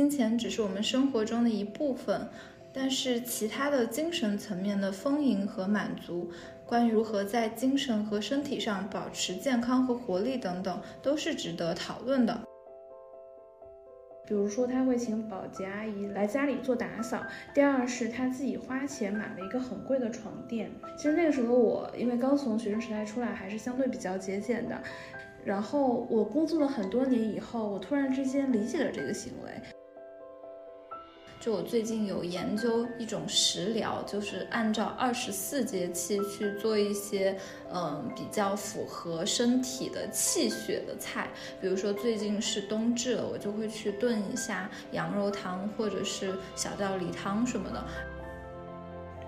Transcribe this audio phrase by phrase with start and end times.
[0.00, 2.26] 金钱只是我们生活中的一部分，
[2.72, 6.30] 但是其他的精神层面的丰盈和满足，
[6.64, 12.40] 关于如何在精神和身体上保持健康和活力等等，都是值得讨论的。
[14.26, 17.22] 比如说，他会请保洁阿姨来家里做打扫。
[17.52, 20.70] 第二是他自己花钱买了一个很贵的床垫。
[20.96, 24.80] 其实那个时候我因为刚从学生时代出来，还是相对比较节俭的。
[25.44, 29.50] 然后我工作了很多年以后，我突然之间理解了这个行为。
[31.40, 37.34] 就我最近有研究一种食疗，就是按照二十四节气去做一些，
[37.72, 41.30] 嗯，比较符合身体的气血的菜。
[41.58, 47.82] 比如说最近是冬至了，我就会去炖一下羊肉汤，或者是小吊梨汤什么的。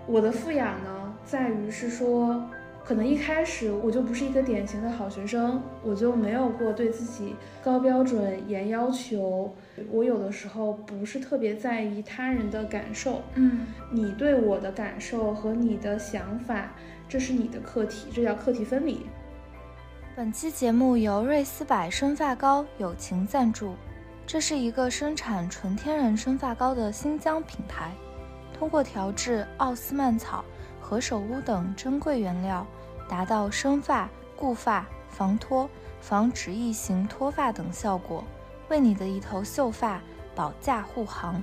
[0.06, 2.44] 我的富养呢，在于是说。
[2.84, 9.54] 可能一开始我就不是一个典型的好学生，我就没有过对自己高标准、严要求。
[9.90, 16.72] 我有的时候不是特别在意他人的感受，嗯，你对我的感受和你的想法，
[17.08, 19.06] 这是你的课题，这叫课题分离。
[20.14, 23.74] 本期节目由瑞斯柏生发膏友情赞助，
[24.26, 27.92] 这是一个生产纯天然生发膏的新疆品牌，
[28.58, 30.44] 通过调制奥斯曼草。
[30.92, 32.66] 何首乌等珍贵原料，
[33.08, 35.66] 达到生发、固发、防脱、
[36.02, 38.22] 防止异形脱发等效果，
[38.68, 40.02] 为你的一头秀发
[40.34, 41.42] 保驾护航。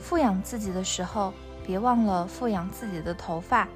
[0.00, 1.32] 富养自己的时候，
[1.64, 3.68] 别忘了富养自己的头发。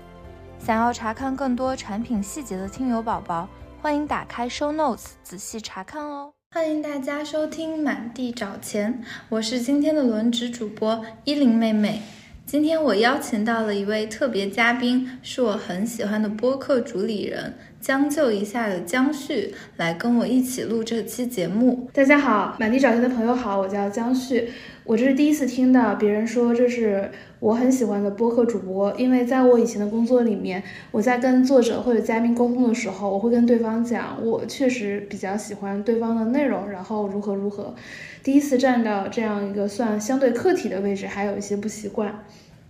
[0.58, 3.48] 想要查看更多产品细节的听友宝宝，
[3.80, 6.32] 欢迎打开 Show Notes 仔细查看哦。
[6.52, 12.02] 欢迎大家收听满地找钱，我是今天的轮值主播依林妹妹。
[12.44, 21.88] 今天我邀请到了一位特别嘉宾，是我很喜欢的播客主理人，将就一下的江旭，来跟我一起录这期节目。
[21.94, 24.50] 大家好，满地找钱的朋友好，我叫江旭，
[24.84, 37.74] 我这是第一次听到别人说这是我很喜欢的播客主播，因为在我以前的工作里面，我在跟作者或者嘉宾沟通的时候，我会跟对方讲，我确实比较喜欢对方的内容，然后如何如何。
[38.22, 42.22] 第一次站到这样一个算相对客体的位置，还有一些不习惯。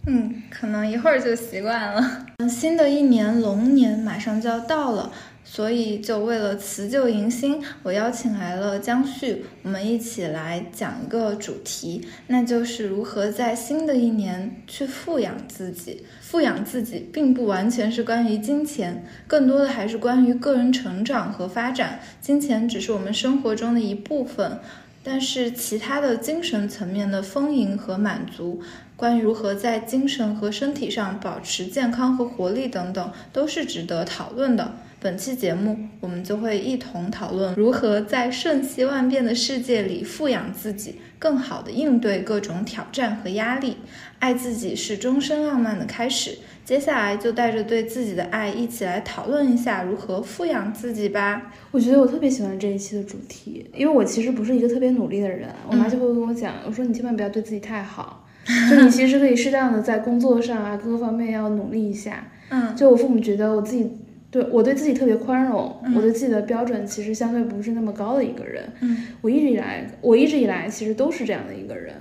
[0.06, 2.26] 嗯，可能一会儿就习惯了。
[2.48, 5.12] 新的一年龙年马上就要到了，
[5.44, 16.04] 所以就为了辞旧迎新，我邀请来了江旭，我们一起来讲一个主题，那就是如何在新的一年去富养自己。
[16.20, 22.00] 富养自己并不完全是关于金钱，更多的还是关于个人成长和发展。
[22.20, 24.58] 金钱只是我们生活中的一部分。
[25.04, 28.62] 但是其他的精神层面的丰盈和满足，
[28.96, 34.76] 关于如何在精神和身体上保持健康和活力等等，都是值得讨论的。
[35.02, 43.78] 本期节目，我们就会一同讨论如何在瞬息万变的世界里富养自己，更好的应对各种挑战和压力。
[44.20, 46.38] 爱自己是终身浪漫的开始。
[46.64, 51.52] 接下来就带着对自己的爱，一起来讨论一下如何富养自己吧。
[51.72, 55.48] 我觉得我特别喜欢这一期的主题，因为我其实不是一个特别努力的人。
[55.66, 58.24] 我妈就会跟我讲，我说你千万不要对自己太好，
[58.70, 62.28] 就你其实可以适当的在工作上啊各个方面要努力一下。
[62.54, 63.90] 嗯，就我父母觉得我自己
[64.32, 68.65] 对我对自己特别宽容，我对自己的标准其实相对不是那么高的一个人。
[68.81, 71.94] 嗯，我一直以来我一直以来其实都是这样的一个人，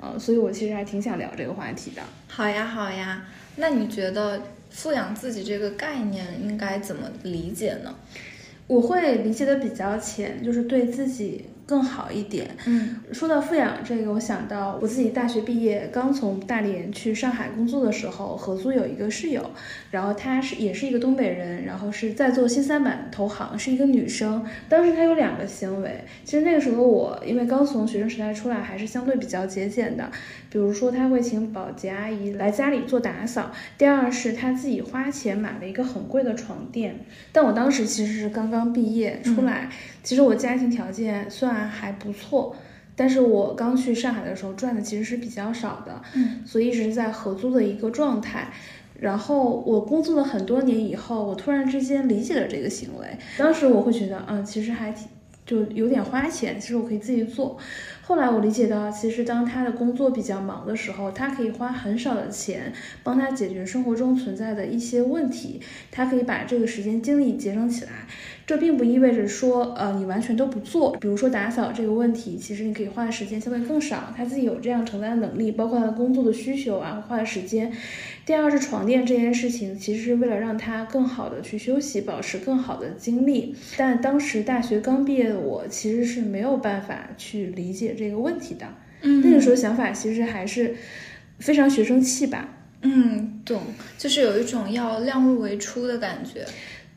[0.00, 2.02] 呃，所以我其实还挺想聊这个话题的。
[2.26, 3.24] 好呀，好呀。
[3.58, 7.94] 那你觉得富养自己这个概念应该怎么理解呢？
[8.66, 11.46] 我会理解的比较浅，就是对自己。
[11.66, 12.56] 更好一点。
[12.66, 19.50] 嗯，说到富养这个，我想到我自己大学毕业刚从大连去上海工作的时候，合租有一个室友，
[19.90, 24.44] 然后她是也是一个东北人，然后是在做新三板投行，是一个女生。
[24.68, 30.08] 当时她有两个行为，其实那个时候我因为刚从学生时代出来，还是相对比较节俭的。
[30.56, 36.98] 比如说，他会请保洁阿姨来家里做打扫；第二是他自己花钱买了一个很贵的床垫。
[37.30, 39.68] 但我当时其实是刚刚毕业出来，
[40.02, 41.66] 其实我家庭条件算。
[41.68, 42.56] 还不错，
[42.94, 48.50] 但是我刚去上海的时候赚的其实是比较少的，嗯，所以一直在合租的一个状态。
[49.00, 53.06] 然后我工作了很多年以后，我突然之间理解了这个行为。
[53.36, 55.08] 当时我会觉得，嗯，其实还挺
[55.44, 57.58] 就有点花钱，其实我可以自己做。
[58.08, 62.72] 后来我理解到，其实当他的工作比较忙的时候，他可以花很少的钱
[63.02, 65.60] 帮他解决生活中存在的一些问题，
[65.90, 67.90] 他可以把这个时间精力节省起来。
[68.46, 70.92] 这并不意味着说，呃，你完全都不做。
[71.00, 77.72] 比如说打扫这个问题，其实你可以花的时间相对更少，他自己有这样承担的能力，包括他的工作的需求啊，花的时间。
[78.26, 83.54] 第二是床垫这件事情，其实是为了让他更好的去休息，保持更好的精力。
[83.76, 88.66] 但当时大学刚毕业的我，其实是没有办法去理解这个问题的。
[89.02, 90.74] 嗯那个时候想法其实还是
[91.38, 92.48] 非常学生气吧。
[92.82, 93.62] 嗯，懂，
[93.96, 96.44] 就是有一种要量入为出的感觉。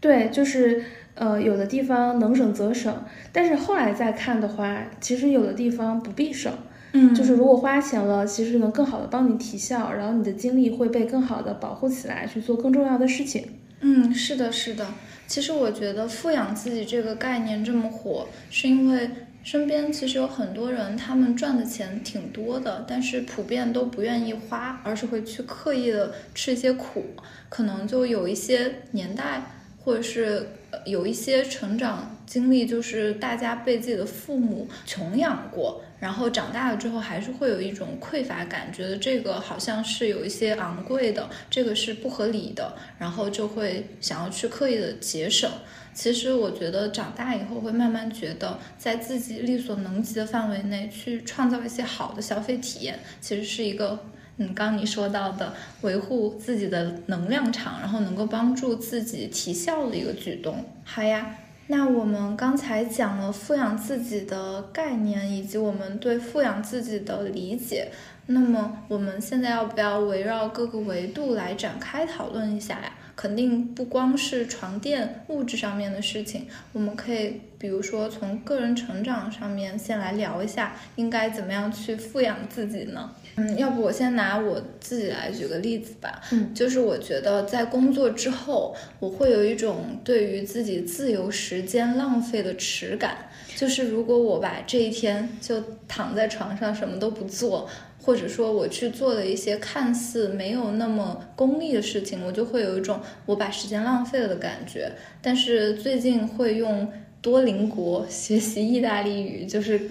[0.01, 0.83] 对，就是
[1.13, 6.51] 呃，有的地方能省则省，但是后来再看的话，其实有的地方不必省。
[6.91, 13.45] 嗯就是如果花钱了，其实能更好的帮你提效，然后你的精力会被更好的保护起来，去做更重要的事情。
[13.81, 14.85] 嗯，是的，是的。
[15.27, 19.09] 其实我觉得富养自己这个概念这么火，是因为
[19.43, 27.05] 身边其实有很多人，他们赚的钱挺多的，但是普遍都不愿意花，而是会去刻意的吃一些苦。
[27.47, 29.43] 可能就有一些年代，
[29.77, 35.81] 或者是呃有一些成长经历，就是大家被自己的父母穷养过。
[35.99, 45.49] 然后长大了之后，还是会有一种匮乏感，觉得这个好像是有一些昂贵的，这个是不合理的，然后就会想要去刻意的节省。
[45.91, 53.99] 其实我觉得长大以后会慢慢觉得，在自己力所能及的范围内去创造一些好的消费体验，其实是一个。
[54.41, 60.63] 嗯，刚你说到的维护自己的能量场，然后能够帮助自己提效的一个举动。
[60.85, 61.35] 好呀，
[61.71, 67.91] 那我们刚才讲了富养自己的概念，以及我们对富养自己的理解。
[68.25, 72.91] 那么我们现在要不要围绕各个维度来展开讨论一下呀？
[73.15, 83.11] 肯定不光是床垫物质上面的事情，我们可以比如说从个人成长上面先来聊一下，应该怎么样去富养自己呢？
[83.39, 86.21] 嗯，要不我先拿我自己来举个例子吧。
[86.31, 93.29] 嗯，就是我觉得在工作之后，我会有一种对于自己自由时间浪费的耻感。
[93.55, 97.67] 就是如果我把这一天就躺在床上什么都不做，
[98.01, 104.91] 或者说我去做了一些看似没有那么功利的事情，我就会有一种我把时间浪费了的感觉。
[105.21, 109.89] 但是最近会用多邻国 学习意大利语，就是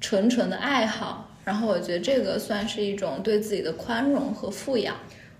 [0.00, 1.29] 纯纯的爱好。
[1.50, 4.94] 然后我觉得这个算是一种对自己的宽容和富养。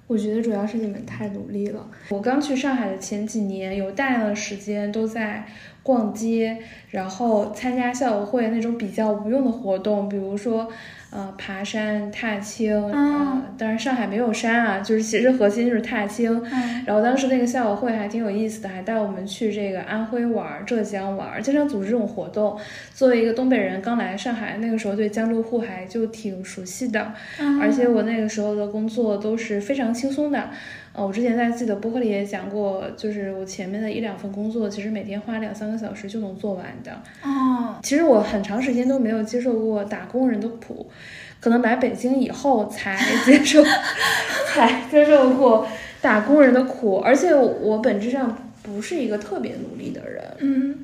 [0.08, 1.88] 我觉得主要是你们太努力了。
[2.08, 5.46] 我刚去上海的前几年，有大量的时间都在
[5.84, 6.58] 逛街，
[6.88, 10.68] 然后参加校友会那种比较无用的活动，比如说。
[11.10, 16.40] 呃，爬山、踏青，呃，当然上海没有山啊，就是其实核心就是踏青。
[16.52, 22.56] 嗯然后当时那个校友会还挺有意思的，还带我们去这个安徽玩、浙江玩，经常组织这种活动。
[22.94, 30.50] 作为一个东北人，刚来上海，那个时候对江浙沪还就挺熟悉的，嗯而且我那个时候的工作都是非常轻松的。
[30.92, 37.00] 呃，我之前在自己的博客里也讲过，就是我前面的一两份工作，其实每天花两三个小时就能做完的。
[37.22, 40.90] 哦，其实我很长时间都没有接受过打工人的苦，
[41.38, 43.62] 可能来北京以后才接受，
[44.52, 45.64] 才接受过
[46.02, 46.96] 打工人的苦。
[46.96, 50.76] 而且我本质上不是一个特别努力的人，嗯，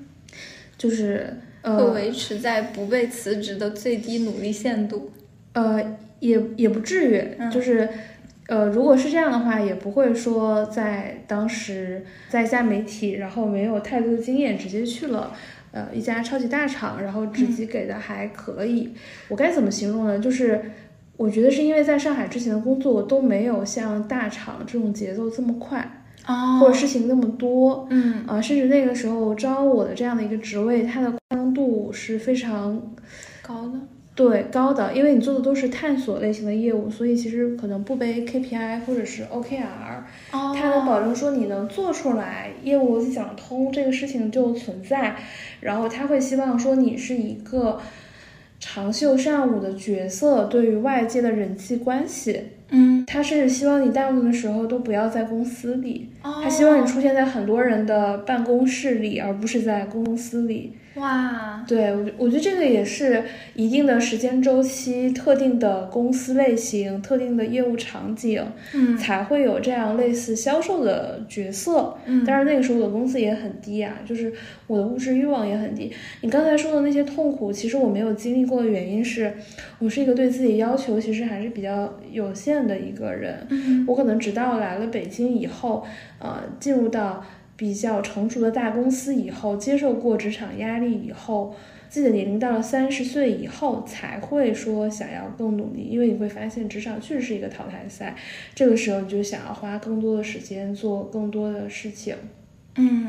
[0.78, 5.10] 就是会呃维持在不被辞职的最低努力限度。
[5.54, 7.88] 呃也也不至于，嗯就是。
[8.48, 15.32] 呃，如果是这样的话，也不会说在当时在一家媒体，然后没有太多的经验，直接去了
[15.72, 18.94] 呃一家超级大厂，然后职级给的还可以。
[19.28, 20.18] 我该怎么形容呢？
[20.20, 20.60] 就是
[21.16, 27.88] 我觉得是因为在上海之前的工作都没有像大厂这种节奏这么快，哦或者事情那么多。
[27.90, 32.80] 嗯啊、甚至那个时候招我的这样的一个职位，它的宽容度是非常
[33.42, 33.80] 高的。
[34.16, 40.00] 对高的，因为你做的都是探索类型的业务，所以其实可能不背 KPI 或者是 OKR，
[40.32, 45.16] 哦它能保证说你能做出来，业务逻辑讲通，这个事情就存在。
[45.60, 47.78] 然后他会希望说你是一个
[48.58, 60.72] 长袖善舞的角色，对于外界的人际关系，嗯，他甚至希望你大部分的时候都不要在公司里，哦他希望你出现在很多人的办公室里，而不是在公司里。
[60.96, 63.22] 哇，对我觉，我觉得这个也是
[63.54, 71.94] 一定的时间周期、特定的公司类型、特定的业务场景，嗯才会有这样类似销售的角色。
[72.06, 74.32] 嗯但是那个时候我的工资也很低啊，就是
[74.66, 75.92] 我的物质欲望也很低。
[76.22, 79.34] 你刚才说的那些痛苦，其实我没有经历过的原因是，
[79.78, 83.46] 我是一个对自己要求其实还是比较有限的一个人。
[83.50, 85.84] 嗯我可能直到来了北京以后，
[86.18, 87.22] 呃，进入到
[87.56, 91.54] 比较成熟的大公司以后，接受过职场压力以后，
[91.88, 98.14] 自己的年龄到了三十岁以后，才会说想要更努力，因为你会发现职场确实是一个淘汰赛，
[98.54, 102.14] 这个时候你就想要花更多的时间做更多的事情。
[102.76, 103.08] 嗯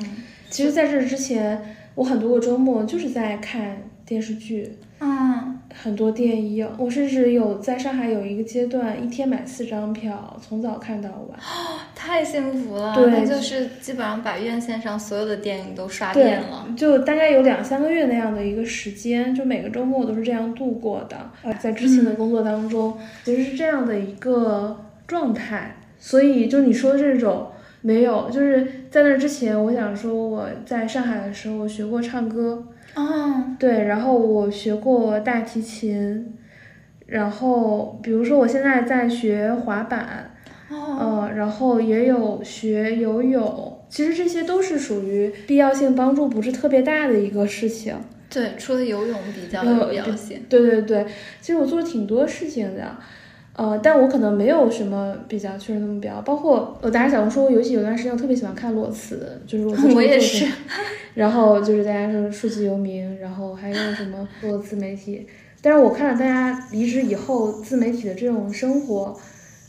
[0.50, 11.40] 其实，在这之前，我很多个周末就是在看电视剧，嗯很多电影，我甚至有在上海有一个阶段，一天买四张票，从早看到晚。
[11.96, 21.18] 太幸福了，对那就是基本上把院线上所有的电影都刷遍了。，就大概有两三个月那样的一个时间，就每个周末都是这样度过的。
[21.44, 25.76] 呃，在之前的工作当中，其实是这样的一个状态。
[26.00, 27.48] 所以，就你说的这种
[27.82, 32.64] 没有，就是在那之前，我想说我在上海的时候，我学过唱歌，
[32.98, 36.34] 哦，对，然后我学过大提琴，
[37.06, 40.32] 然后比如说我现在在学滑板，
[40.70, 47.96] 哦，嗯，然后也有学游泳，其实这些都是属于必要性帮助不是特别大的一个事情。
[48.30, 50.42] 对，除了游泳比较呃有必要性。
[50.50, 51.06] 对对对，
[51.40, 52.98] 其实我做了挺多事情的，
[53.58, 60.46] 呃，但我可能没有什么比较确认的目标，包括我打小红书，尤其有段时间我特别喜欢看裸辞，就是裸辞我也是，
[61.16, 65.28] 然后就是大家说数字游民，然后还有什么做自媒体，
[65.62, 69.20] 但是我看了大家离职以后自媒体的这种生活。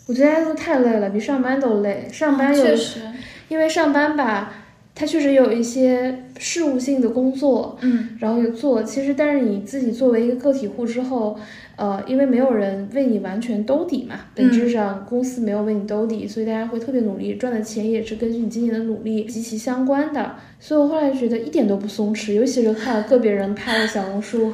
[0.06, 2.08] 我觉得大家都太累了，比上班都累。
[2.10, 3.00] 上班有确实，
[3.48, 4.52] 因为上班吧，
[4.98, 8.82] 它确实有一些事务性的工作，嗯，然后有做。
[8.82, 11.38] 其实，但是你自己作为一个个体户之后，
[11.76, 20.34] 呃，因为没有人为你完全兜底嘛，本质上公司没有为你兜底，所以大家会特别努力，赚的钱也是根据你今年的努力极其相关的。
[20.58, 24.52] 所以我后来觉得一点都不松弛，尤其是看了个别人拍的小红书。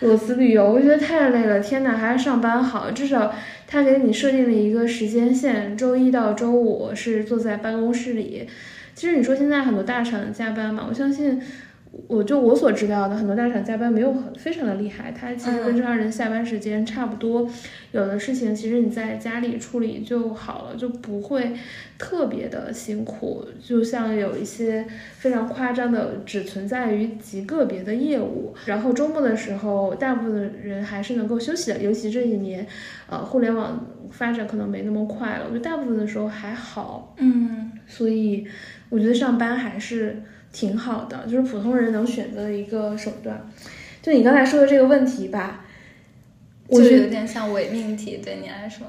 [0.00, 1.60] 裸辞旅游，我觉得太累了。
[1.60, 3.32] 天哪，还是上班好，至少
[3.68, 8.48] 他给你设定了一个时间线，周一到周五是坐在办公室里。
[8.96, 11.40] 其实你说现在很多大厂加班嘛，我相信，
[12.08, 17.46] 我就我所知道的，很多大厂加班没有很非常的厉害，它其实跟正常人下班时间差不多。
[17.92, 21.52] 有的事情其实你在家里处理就好了，就不会
[21.98, 23.44] 特别的辛苦。
[23.62, 24.86] 就像有一些
[25.18, 28.54] 非常夸张的，只存在于极个别的业务。
[28.64, 32.66] 然后周末的时候，大部分的人还是能够休息的，尤其这几年，
[33.08, 37.14] 呃，互联网发展可能没那么快了，我觉得大部分的时候还好。
[37.18, 38.46] 嗯，所以
[38.96, 40.22] 我觉得上班还是
[40.54, 43.46] 挺好的，就是普通人能选择的一个手段。
[44.00, 45.66] 就你刚才说的这个问题吧，
[46.68, 48.86] 我觉得有点像伪命题，对你来说。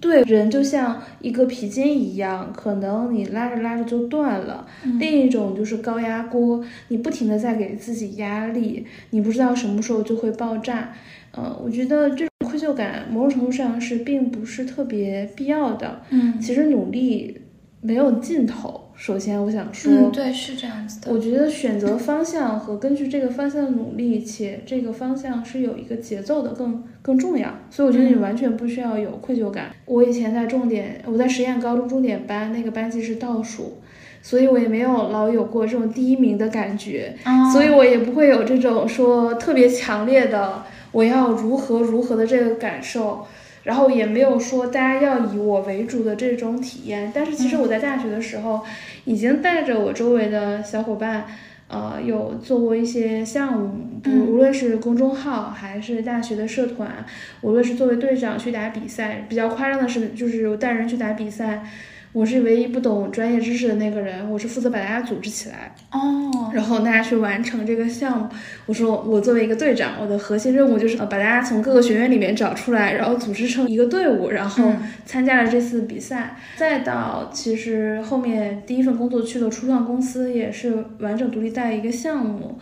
[0.00, 4.66] 对人就像一个皮筋一样，可能你拉着拉着就断了。
[4.98, 10.94] 另一种就是高压锅，你不停的在给自己压力，你不知道什么时候就会爆炸。
[11.32, 16.00] 呃，我觉得这种愧疚感某种程度上是并不是特别必要的。
[16.08, 17.42] 嗯其实努力
[17.82, 18.91] 没有尽头。
[19.02, 21.12] 首先，我想说，嗯，对，是这样子的。
[21.12, 27.52] 我觉得选择方向和根据这个方向努力，且这个方向是有一个节奏的更更重要。
[27.68, 29.72] 所以我觉得你完全不需要有愧疚感。
[29.86, 33.78] 我以前在重点，我在实验高中重点班，那个班级是倒数，
[34.22, 43.26] 所以我也没有老有过这种第一名的感觉，哦所以我也不会有这种说特别强烈的我要如何如何的这个感受。
[43.62, 48.62] 然后也没有说大家要以我为主的这种体验，但是其实我在大学的时候，
[49.04, 51.26] 已经带着我周围的小伙伴，
[51.68, 57.06] 呃，有做过一些项目，不无论是公众号还是大学的社团，
[57.40, 61.64] 无论是作为队长去打比赛，比较夸张的是，就是我带人去打比赛，
[62.12, 68.28] 我是唯一不懂专业知识的那个人，我是负责把大家组织起来，哦，然后大家去完成这个项目。
[68.66, 76.36] 我说我作为一个队长，我的核心任务就是呃把大家从各个学院里面找出来，然后组织成一个队伍，然后嗯参加了这次比赛。
[76.56, 82.58] 再到其实后面第一份工作去了初创公司，也是完整独立带一个项目。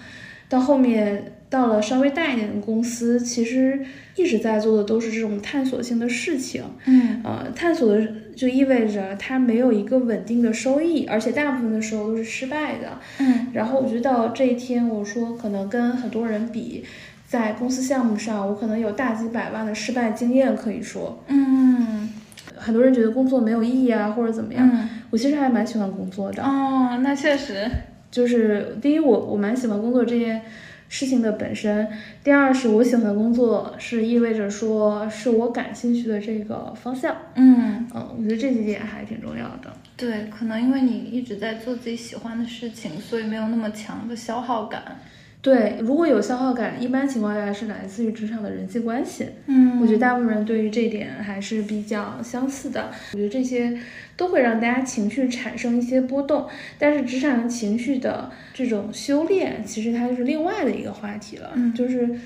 [0.49, 3.79] 到后面到了稍微大一点的公司，其实
[4.17, 6.63] 一直在做的都是这种探索性的事情。
[6.87, 12.99] 嗯呃，探索的就意味着它没有一个稳定的收益，而且大部分的时候都是失败的。
[13.19, 16.85] 嗯然后我觉得到这一天，我说可能跟很多人比，
[17.27, 21.23] 在公司项目上，我可能有大几百万的失败经验可以说。
[21.27, 22.09] 嗯
[22.57, 26.43] 很多人觉得工作没有意义啊，或者怎么样，嗯，我其实还蛮喜欢工作的。
[26.43, 27.67] 哦，那确实，
[28.11, 30.43] 就是第一，我我蛮喜欢工作这件
[30.91, 31.87] 事情的本身；
[32.25, 37.17] 第二，是我喜欢的工作是意味着说是我感兴趣的这个方向。
[37.37, 39.73] 嗯，嗯，我觉得这几点还挺重要的。
[39.97, 45.01] 对，可能因为你一直在做自己喜欢的事情，所以没有那么强的消耗感。
[45.43, 49.27] 对，如果有消耗感，一般情况下是来自于职场的人际关系。
[49.47, 52.91] 嗯我觉得大部分人对于这一点还是比较相似的。
[53.13, 53.79] 我觉得这些
[54.17, 56.47] 都会让大家情绪产生一些波动，
[56.79, 61.53] 但是职场人情绪的这种修炼，其实它就是另外的一个话题了。
[61.55, 62.19] 嗯就是，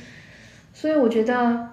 [0.73, 1.69] 所以我觉得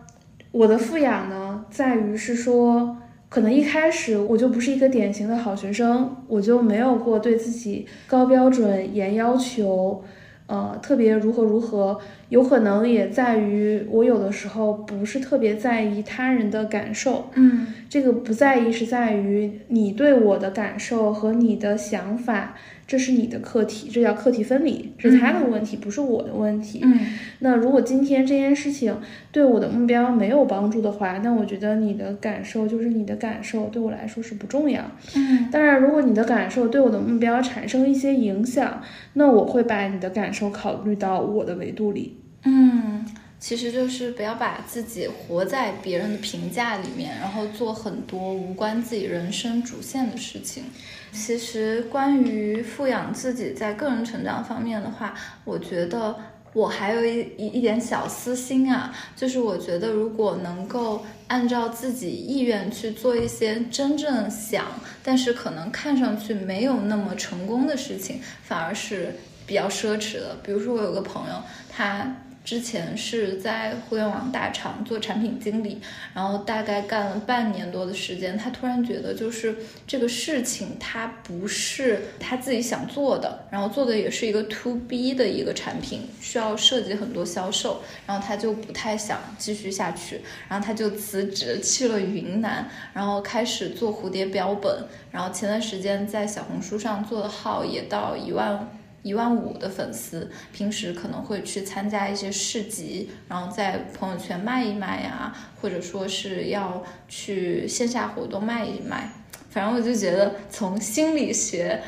[0.51, 2.97] 我的富养呢，在于是说。
[3.29, 10.03] 可能一开始我就不是一个典型的好学生，我就没有过对自己高标准、严要求，
[10.51, 11.97] 呃，特别如何如何
[12.31, 17.29] 有可能也在于我有的时候不是特别在意他人的感受。
[17.35, 22.55] 嗯这个不在意是在于你对我的感受和你的想法，
[22.87, 26.79] 这是你的课题，这叫课题分离，这是他的问题，不是我的问题。
[26.83, 26.99] 嗯
[27.39, 28.95] 那如果今天这件事情
[29.33, 34.81] 对我的目标没有帮助的话，那我觉得你的感受就是你的感受，对我来说是不重要。
[35.17, 38.81] 嗯当然，如果你的感受对我的目标产生一些影响，
[39.15, 42.15] 那我会把你的感受考虑到我的维度里。
[42.43, 43.05] 嗯，
[43.39, 50.63] 其实就是不要把自己活在别人的评价里面，然后做很多无关自己人生主线的事情。
[51.11, 56.15] 其实关于富养自己在个人成长方面的话，我觉得
[56.53, 64.65] 我还有一一一点小私心啊，就是我觉得如果能够按照自己意愿去做一些真正想，
[65.03, 69.13] 但是可能看上去没有那么成功的事情，反而是
[69.45, 70.37] 比较奢侈的。
[70.43, 71.35] 比如说，我有个朋友，
[71.69, 75.79] 他之前是在互联网大厂做产品经理，
[76.13, 79.55] 然后大概干了半年多的时间，他突然觉得就是
[79.85, 98.67] 这个事情他不是他自己想做的，然后做的也是一个 to B 的一个产品，需要涉及很多销售，然后他就不太想继续下去，然后他就辞职去了云南，然后开始做蝴蝶标本，然后前段时间在小红书上做的号也到一万。
[99.03, 109.09] 一万五的粉丝，平时可能会去参加一些市集，然后在朋友圈卖一卖呀，或者说是要去线下活动卖一卖。
[109.49, 111.81] 反正我就觉得从心理学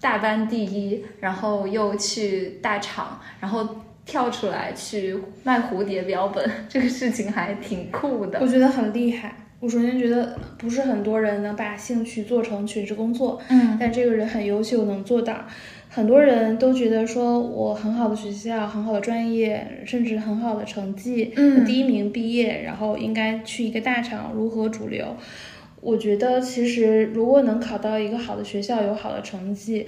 [0.00, 3.68] 大班第一，然后又去大厂，然后
[4.04, 8.46] 跳出来去卖蝴蝶标本， 这个事情还挺酷的我。
[8.46, 9.36] 觉得很厉害。
[9.58, 15.46] 我首先觉得不是很多人能把兴趣做成全职工作，嗯但这个人很优秀，能做到。
[15.94, 25.14] 很多人都觉得说我很好的学校、很好的专业，甚至很好的成绩，嗯第一名毕业，然后应该去一个大厂，如何主流？
[25.82, 29.84] 我觉得其实如果能考到一个好的学校，有好的成绩，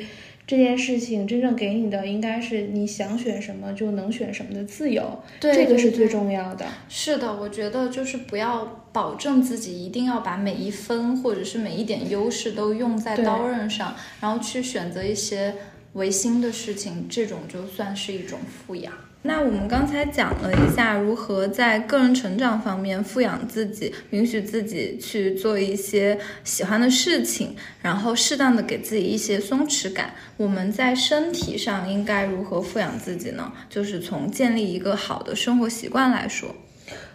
[0.47, 6.67] 这件事情真正给你的应该是你想选什么就能选什么的自由，对对这个是最重要的。
[6.87, 15.55] 是的，我觉得就是不要保证自己一定要把每一分或者是每一点优势都用在刀刃上，然后去选择一些
[15.95, 18.93] 违心的事情，这种就算是一种富养。
[19.27, 30.13] 那我们刚才讲了一下如何在个人成长方面富养自己，允许自己去做一些喜欢的事情，然后适当的给自己一些松弛感。
[30.37, 33.51] 我们在身体上应该如何富养自己呢？
[33.71, 36.55] 就是从建立一个好的生活习惯来说。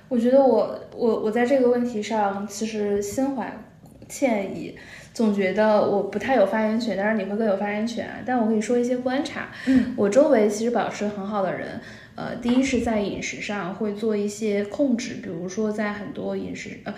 [0.07, 3.55] 我觉得我我我在这个问题上其实心怀
[4.07, 4.75] 歉意，
[5.13, 8.15] 总觉得我不太有发言权，当然你会更有发言权啊。
[8.25, 11.79] 但我可以说一些观察，嗯，我周围其实保持很好的人，
[12.15, 16.93] 呃，第一是在饮食上会做一些控制，比如说在很多饮食呃，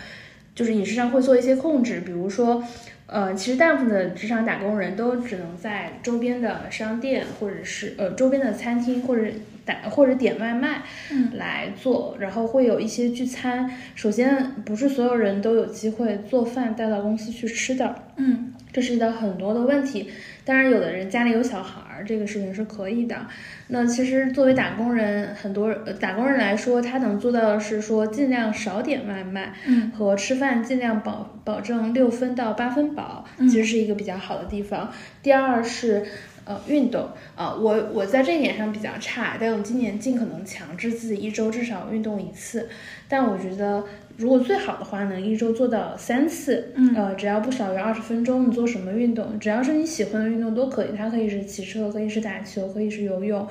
[0.54, 2.64] 就是饮食上会做一些控制，比如说。
[3.08, 9.24] 呃，其实大部分的职场打工人都只能在周边的商店，或者是呃周边的餐厅，或者
[9.66, 13.70] 打或者点外卖，嗯来做，然后会有一些聚餐。
[13.96, 20.10] 首先，不是所有人都有机会做饭带到公司去吃的，嗯这是的很多的问题。
[20.46, 23.28] 当然，有的人家里有小孩儿，这个事情是可以的。
[23.68, 34.92] 那其实作为打工人，很多呃打工人来说，他能做到的是说尽量少点外卖，嗯和吃饭尽量保保证六分到八分饱，嗯其实是一个比较好的地方。
[35.22, 36.06] 第二是。
[36.52, 42.68] 呃，运动啊、我我在这一点上比较差，但我今年尽可能强制自己一周至少运动一次。
[43.08, 43.84] 但我觉得，
[44.18, 53.48] 如果最好的话，能一周做到三次，嗯呃，只要不少于二十分钟，你做什么运动，只要是你喜欢的运动都可以，它可以是骑车，可以是打球，可以是游泳，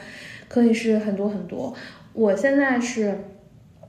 [0.46, 1.74] 可以是很多很多。
[2.12, 3.24] 我现在是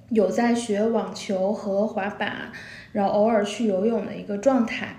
[0.09, 2.51] 有在学网球和滑板，
[2.93, 4.95] 然后偶尔去游泳的一个状态。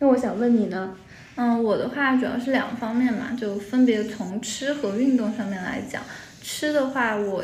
[0.00, 0.96] 那我想问你呢？
[1.42, 6.02] 嗯，我的话主要是两方面嘛，就分别从吃和运动上面来讲。
[6.42, 7.42] 吃的话，我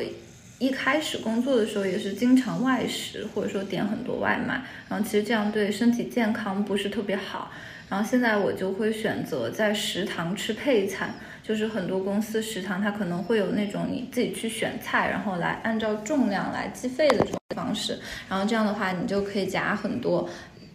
[0.58, 7.50] 一开始工作的时候也是经常外食，或者说点很多外卖，然后其实这样对身体健康不是特别好。
[7.88, 17.98] 然后现在我就会选择在食堂吃配餐，就是很多公司食堂它可能会有那种你自己去选菜，然后来按照重量来计费的这种方式。
[18.28, 20.28] 然后这样的话，你就可以夹很多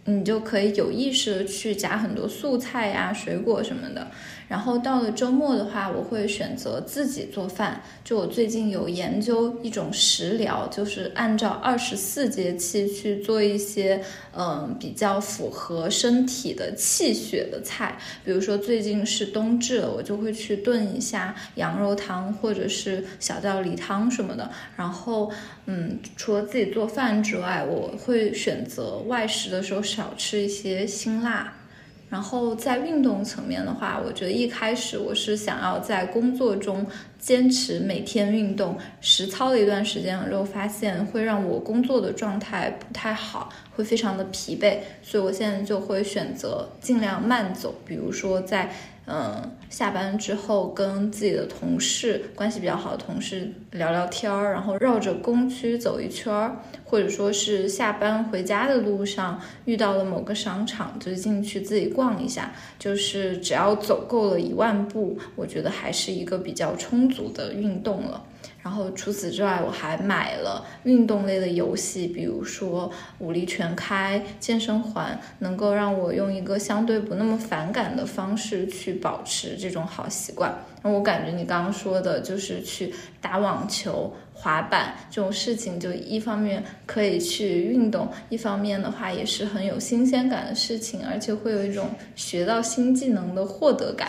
[0.05, 4.09] 你就可以有意识的去夹很多素菜呀、水果什么的。
[4.51, 7.81] 然后到了周末的话，我会选择自己做饭。
[8.03, 14.03] 就我最近有研究一种食疗，就是按照二十四节气去做一些，
[14.35, 17.97] 嗯，比较符合身体的气血的菜。
[18.25, 24.51] 比如说最近是冬至了，我就会去炖一下羊肉汤或者是小吊梨汤什么的。
[24.75, 25.31] 然后，
[25.67, 31.53] 嗯，除了自己做饭之外，我会选择外食的时候少吃一些辛辣。
[32.11, 36.85] 然后在运动层面的话，我觉得一开始我是想要在工作中
[37.17, 48.69] 坚持每天运动，实操了一段时间了之后，发现会让我工作的状态不太好，会非常的疲惫，所以我现在就会选择尽量慢走，比如说在。
[49.13, 62.53] 嗯，下班之后跟自己的同事关系比较好的同事聊聊天儿，然后绕着工区走一圈儿，或者说是下班回家的路上遇到了某个商场，就进去自己逛一下。
[62.79, 68.23] 就是只要走够了一万步，我觉得还是一个比较充足的运动了。
[68.63, 80.53] 然后除此之外，我还买了运动类的游戏，比如说武力全开、健身环，能够让我用一个相对不那么反感的方式去保持这种好习惯。
[80.83, 94.07] 那我感觉你刚刚说的就是去打网球、滑板这种事情，就一方面可以去运动，一方面的话也是很有新鲜感的事情，而且会有一种学到新技能的获得感。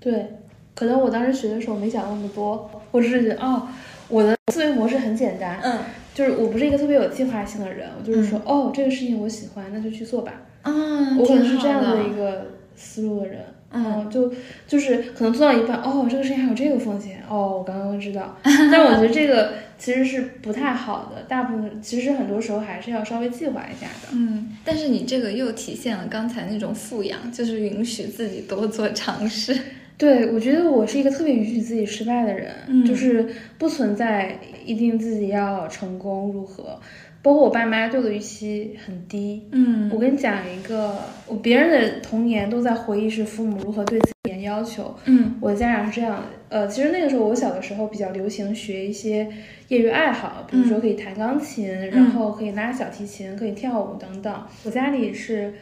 [0.00, 0.26] 对。
[0.74, 3.68] 可能我当时学的时候没想那么多，我只是觉得哦，
[4.08, 5.78] 我的思维模式很简单，嗯，
[6.12, 10.72] 就是我不是一个特别有计划性的人，我就是说哦，这个事情我喜欢，那就去做吧，啊，
[11.18, 14.32] 我可能是这样的一个思路的人，嗯，就
[14.66, 29.56] 就是可能做到一半，哦，这个事情还有这个风险，哦，我刚刚知道， 但我觉得这个其实是不太好的，大部分其实很多时候还是要稍微计划一下的，嗯，但是你这个又体现了刚才那种富养，就是允许自己多做尝试。
[29.96, 33.26] 对，我觉得我是一个特别允许自己失败的人，就是
[33.58, 36.78] 不存在一定自己要成功如何。
[37.22, 39.48] 包括我爸妈对我的预期很低。
[39.52, 40.94] 嗯，我跟你讲一个，
[41.26, 44.94] 我别人的童年都在回忆是父母如何对自己严要求。
[45.06, 46.26] 嗯，我的家长是这样的。
[46.50, 49.26] 呃，其实那个时候我小的时候比较流行学一些
[49.68, 54.42] 业余爱好，比如说可以弹钢琴，然后可以拉小提琴，可以跳舞等等。
[54.64, 55.54] 我家里是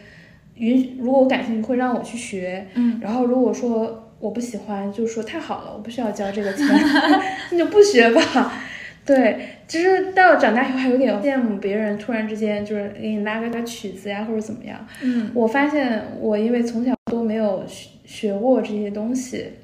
[0.56, 2.66] 允，如果我感兴趣会让我去学。
[2.74, 6.64] 嗯，然后如果说我不喜欢，就说太好了，我不需要交这个钱，
[7.50, 8.52] 那就不学吧。
[9.04, 14.86] 对，其实到长大以后还有点羡慕别人，突然之间就是给你拉个曲子呀，或者怎么样。
[15.02, 19.54] 嗯，我发现我因为从小都没有学学过这些东西，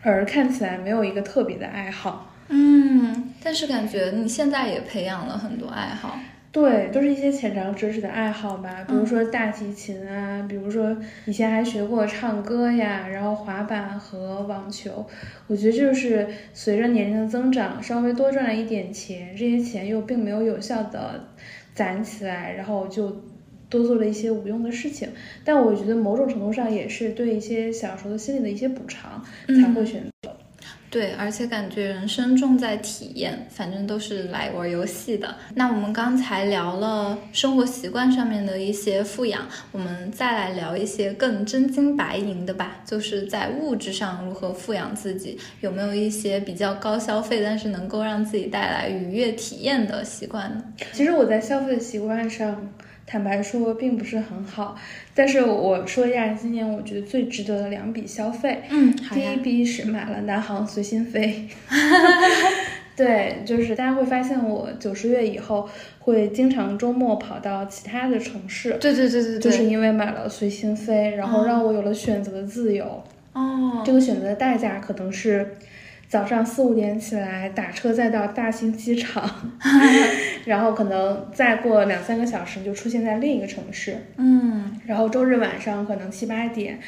[0.00, 2.32] 而看起来没有一个特别的爱好。
[2.50, 6.16] 嗯，但是感觉你现在也培养了很多爱好。
[6.58, 15.06] 对，都是一些浅尝辄止的爱好吧，比如说大提琴啊，比如说以前还学过唱歌呀，然后滑板和网球。
[15.46, 21.28] 我觉得就是随着年龄的增长，稍微多赚了一点钱，这些钱又并没有有效的
[21.74, 23.22] 攒起来，然后就
[23.68, 25.08] 多做了一些无用的事情。
[25.44, 30.17] 但我觉得某种程度上也是对一些小时候的心理的一些补偿，才会选择。
[30.90, 35.36] 对，而且感觉人生重在体验，反正都是来玩游戏的。
[35.54, 50.64] 那我们刚才聊了生活习惯上面的一些富养，我们再来聊一些更真金白银的吧，就是在物质上如何富养自己，有没有一些比较高消费，但是能够让自己带来愉悦体验的习惯呢？
[50.92, 52.68] 其实我在消费习惯上。
[53.10, 54.76] 坦白说，并不是很好，
[55.14, 58.60] 但是我说一下今年我觉得最值得的两笔消费。
[58.68, 61.48] 嗯，第一笔是买了南航随心飞。
[62.94, 65.66] 对，就是大家会发现我九十月以后
[66.00, 68.76] 会经常周末跑到其他的城市。
[68.78, 73.02] 对对对对，就是因为买了随心飞，然后让我有了选择的自由。
[73.32, 75.56] 哦，这个选择的代价可能是。
[76.08, 79.52] 早上四五点起来打车，再到大兴机场，
[80.46, 83.96] 然后可能再过两三个小时就出现在另一个城市。
[84.16, 86.78] 嗯，然后周日晚上可能七八点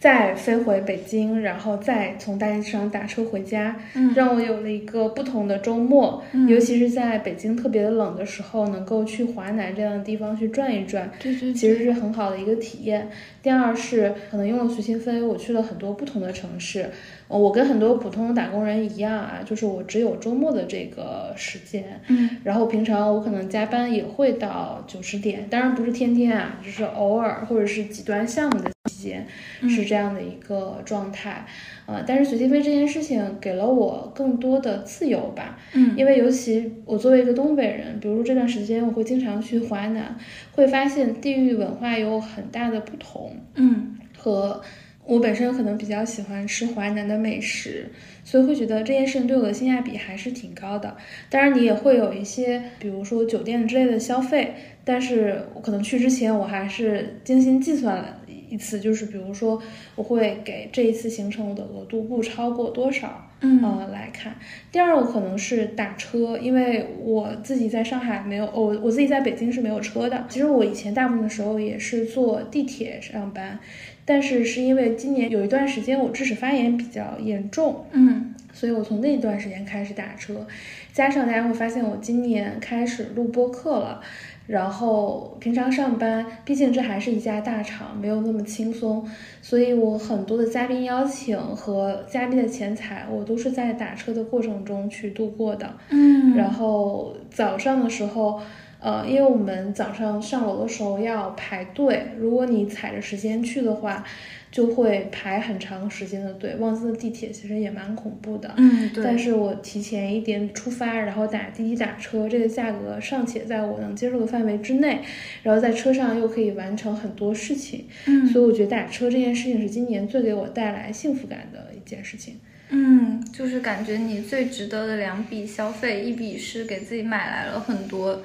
[0.00, 6.22] 再飞回北京，然后再从大兴机场打车回家，嗯让我有了一个不同的周末。
[6.48, 13.08] 尤其是在北京特别的冷的时候，能够去华南这样的地方去转一转，对对，其实是很好的一个体验。
[13.40, 16.90] 第二是可能用了随心飞，我去了很多不同的城市。
[17.28, 29.26] 我跟很多普通的打工人一样啊，就是我只有周末的这个时间，嗯，然后平常我可能加班也会到九十点，当然不是天天啊，就是偶尔或者是极端项目的期间，
[29.68, 31.46] 是这样的一个状态。
[31.86, 35.58] 呃，但是随机飞这件事情给了我更多的自由吧。
[35.74, 40.16] 嗯，因为尤其我作为一个东北人，比如说这段时间我会经常去华南，
[40.52, 43.36] 会发现地域文化有很大的不同。
[43.54, 44.62] 嗯，和
[45.06, 47.90] 我本身可能比较喜欢吃淮南的美食，
[48.24, 50.96] 所以会觉得这件事情对我的性价比还是挺高的。
[51.28, 58.16] 当然，你也会有一些，比如说酒店之类的消费，但是我可能去之前我还是精心计算了
[58.48, 59.60] 一次，就是比如说
[59.94, 64.34] 我会给这一次行程我的额度不超过多少，嗯呃来看。
[64.72, 70.24] 第二个可能是打车，因为我自己在上海没有，我我自己在北京是没有车的。
[70.30, 73.60] 其实我以前大部分的时候也是坐地铁上班。
[74.04, 80.46] 但是是因为今年有一段时间我智齿发炎比较严重，嗯，所以我从那一段时间开始打车，
[80.92, 84.00] 加上大家会发现我今年开始录播课了，
[84.46, 89.08] 然后平常上班，毕竟这还是一家大厂，没有那么轻松，
[89.40, 98.40] 所以我很多的嘉宾邀请和嘉宾的钱财，我都是在打车的过程中去度过的，嗯，然后早上的时候。
[98.84, 104.04] 呃，因为我们早上上楼的时候要排队，如果你踩着时间去的话，
[104.50, 106.54] 就会排很长时间的队。
[106.56, 109.02] 旺兹的地铁其实也蛮恐怖的，嗯，对。
[109.02, 115.00] 但是我提前一点出发，然后打滴滴打车，这个价格尚且在我能接受的范围之内，
[115.42, 122.38] 然后在车上又可以完成很多事情，嗯，所以我觉得打车这件事情是今年最给我带来幸福感的一件事情。
[122.68, 128.20] 嗯，就是感觉你最值得的两笔消费，一笔是给自己买来了很多。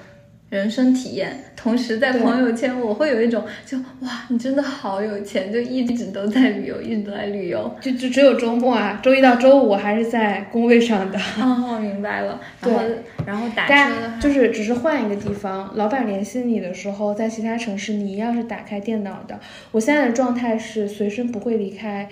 [0.49, 11.19] 人生体验，同时在朋友圈我会有一种就哇，你真的好有钱，就一直都在旅游，一直都在旅游，就就只有周末啊，周一到周五还是在工位上的。
[11.39, 12.41] 哦， 明白了。
[12.61, 12.81] 然后
[13.27, 19.39] 然后打车就是只是换一个地方，老板联系你的时候，在其他城市你一样是打开电脑的。
[19.71, 22.09] 我现在的状态是随身不会离开。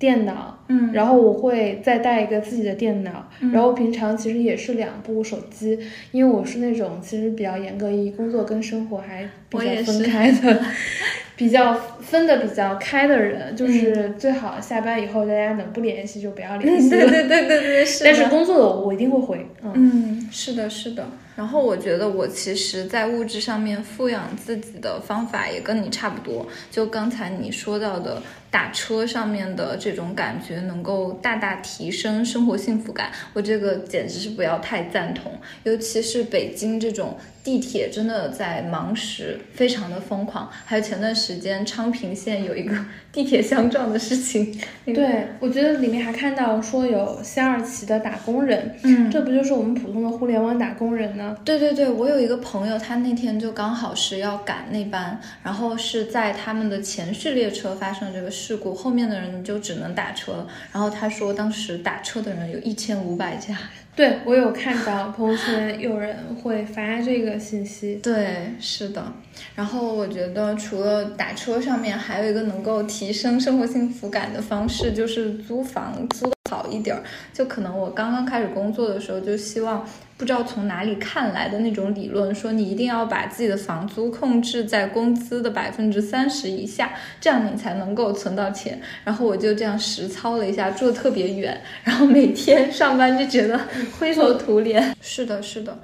[0.00, 5.78] 电脑，嗯，然后我会再带一个自己的电脑，然后平常其实也是两部手机，
[6.10, 10.60] 因为我是那种其实比较严格，一工作跟生活还比较分开的，
[11.36, 18.02] 比较分的比较开的人，就是最好下班以后大家能不联系就不要联系， 对对对对对，是。
[18.02, 21.06] 但是工作的我一定会回，嗯，是的，是的。
[21.36, 26.46] 然后我觉得我其实，在物质上面富养自己的方法也跟你差不多。
[26.70, 35.32] 就刚才你说到的打车上面的这种感觉，能够大大提升生活幸福感，我这个简直是不要太赞同。
[35.62, 40.50] 尤其是北京这种地铁，真的在忙时非常的疯狂。
[40.66, 42.76] 还有前段时间昌平线有一个
[43.12, 51.36] 地铁相撞的事情，对我觉得里面还看到说有西二旗的打工人，嗯，这不就是我们普通的互联网打工人呢？
[51.44, 60.46] 对对对，我有一个朋友，他那天就刚好是要赶那班，然后是在他们的前序列车发生这个事故，后面的人就只能打车了。
[60.72, 63.56] 然后他说，当时打车的人有一千五百家。
[63.96, 67.96] 对我有看到朋友圈有人会发这个信息。
[67.96, 69.12] 对，是的。
[69.54, 77.02] 然后我觉得除了打车上面，还有一个能够提升生活幸福感的方式，就是租房租好一点儿。
[77.32, 79.86] 就可能我刚刚开始工作的时候，就希望。
[80.16, 88.78] 不知道从哪里看来的那种理论，说你一定要把自己的房租控制在工资的百分之三十以下，这样你才能够存到钱。
[89.02, 93.58] 然后我就这样实操了一下，住的特别远，然后每天上班就觉得
[93.98, 94.94] 灰头土脸。
[95.00, 95.78] 是的，是的。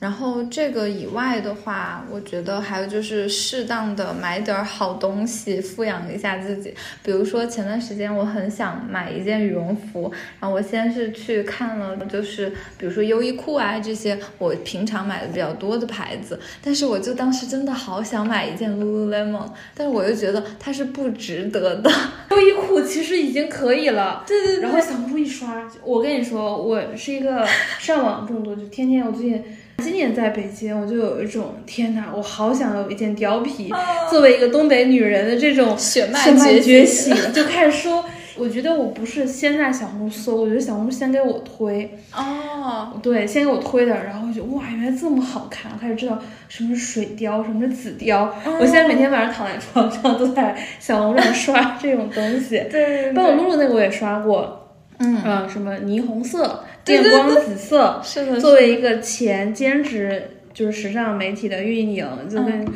[0.00, 6.72] 然后这个以外的话，我觉得还有就是适当的买点好东西，富养一下自己。
[7.02, 21.90] 比如说前段时间我很想买一件羽绒服，然后我先是去看了，就是比如说优衣库啊这些我平常买的比较多的牌子，但是我就当时真的好想买一件 Lululemon，但是我又觉得它是不值得的。
[22.30, 24.62] 优衣库其实已经可以了，对对对。
[24.62, 27.44] 然后小红书一刷，我跟你说，我是一个
[27.80, 29.44] 上网重度，就天天我最近。
[29.82, 33.72] 今年在北京，我就有一种天哪，我好想有一件貂皮，
[34.10, 36.20] 作为一个东北女人的这种血脉
[36.60, 38.04] 觉醒，就开始说。
[38.40, 41.98] 我觉得我不是先在小红书搜，我觉得小红书先给我推。
[42.14, 46.16] 哦，对，先给我推的，然后就哇，原来这么好看，开始知道
[46.48, 48.28] 什么是水貂，什么是紫貂。
[48.60, 52.62] 我现在每天晚上躺在床上都在小红书上刷这种东西。
[52.70, 54.68] 对，包括露露那个我也刷过。
[55.00, 56.64] 嗯嗯，什么霓虹色。
[56.88, 58.40] 电光紫色， 是的。
[58.40, 60.22] 作为一个前兼职
[60.52, 62.66] 就是时尚媒体的运营，就跟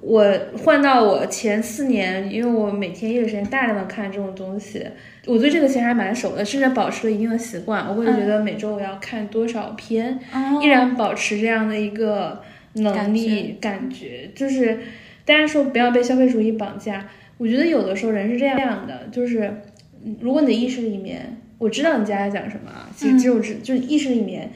[0.00, 0.24] 我
[0.62, 4.84] 换到我前四年，因为我每天业余时间大量的看这种东西，
[5.26, 7.88] 我对这个其实还蛮熟的，甚至保持了一定的习惯。
[7.88, 10.18] 我会觉得每周我要看多少篇，
[10.60, 12.42] 依然保持这样的一个
[12.74, 14.80] 能力，感觉就是
[15.24, 17.08] 大家说不要被消费主义绑架。
[17.38, 19.62] 我觉得有的时候人是这样的，就是
[20.04, 24.50] 嗯如果你的意识里面，我知道你接下来讲什么啊，其实其实我知，就是意识里面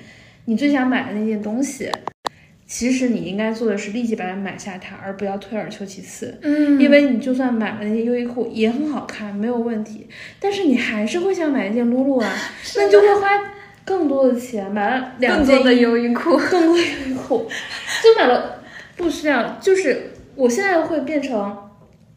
[0.46, 1.88] 你最想买的那件东西，
[2.66, 6.36] 其实你应该做的是立即把它买下它，而不要退而求其次。
[6.42, 6.80] 嗯。
[6.80, 10.08] 因为你就算买了那些优衣库也很好看，没有问题，
[10.40, 12.34] 但是你还是会想买一件露露啊，
[12.74, 13.28] 那你就会花
[13.84, 17.48] 更多的钱买了两件的优衣库，更多的优衣库，
[18.02, 18.64] 就买了
[18.96, 21.56] 不需要，就是我现在会变成，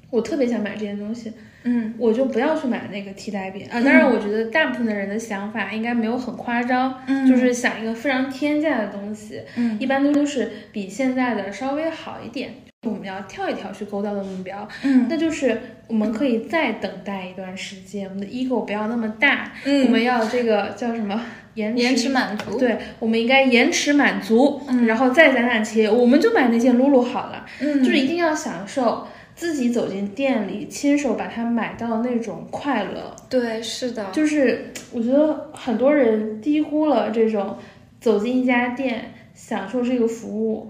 [0.09, 1.31] 我特别想买这件东西，
[1.63, 1.93] 嗯。
[1.97, 3.67] 我就不要去买那个替代品。
[3.67, 3.81] 啊。
[3.81, 7.27] 当然，我觉得大部分的人的想法应该没有很夸张，嗯。
[7.27, 9.77] 就是想一个非常天价的东西，嗯。
[9.79, 12.53] 一般都是比现在的稍微好一点。
[12.83, 15.05] 我们要跳一跳去勾到的目标，嗯。
[15.09, 19.85] 那就是我们可以再等待一段时间，我们的 ego 不要那么大，嗯。
[19.85, 21.21] 我们要这个叫什么
[21.55, 24.87] 延迟延迟满足，对，我们应该延迟满足，嗯。
[24.87, 27.45] 然后再攒攒钱，我们就买那件露露好了。
[27.59, 29.05] 嗯，就是一定要享受
[29.39, 33.15] 自己走进店里，亲手把它买到那种快乐。
[33.29, 37.57] 对，是的，就是我觉得很多人低估了这种
[38.01, 40.69] 走进一家店，享受这个服务。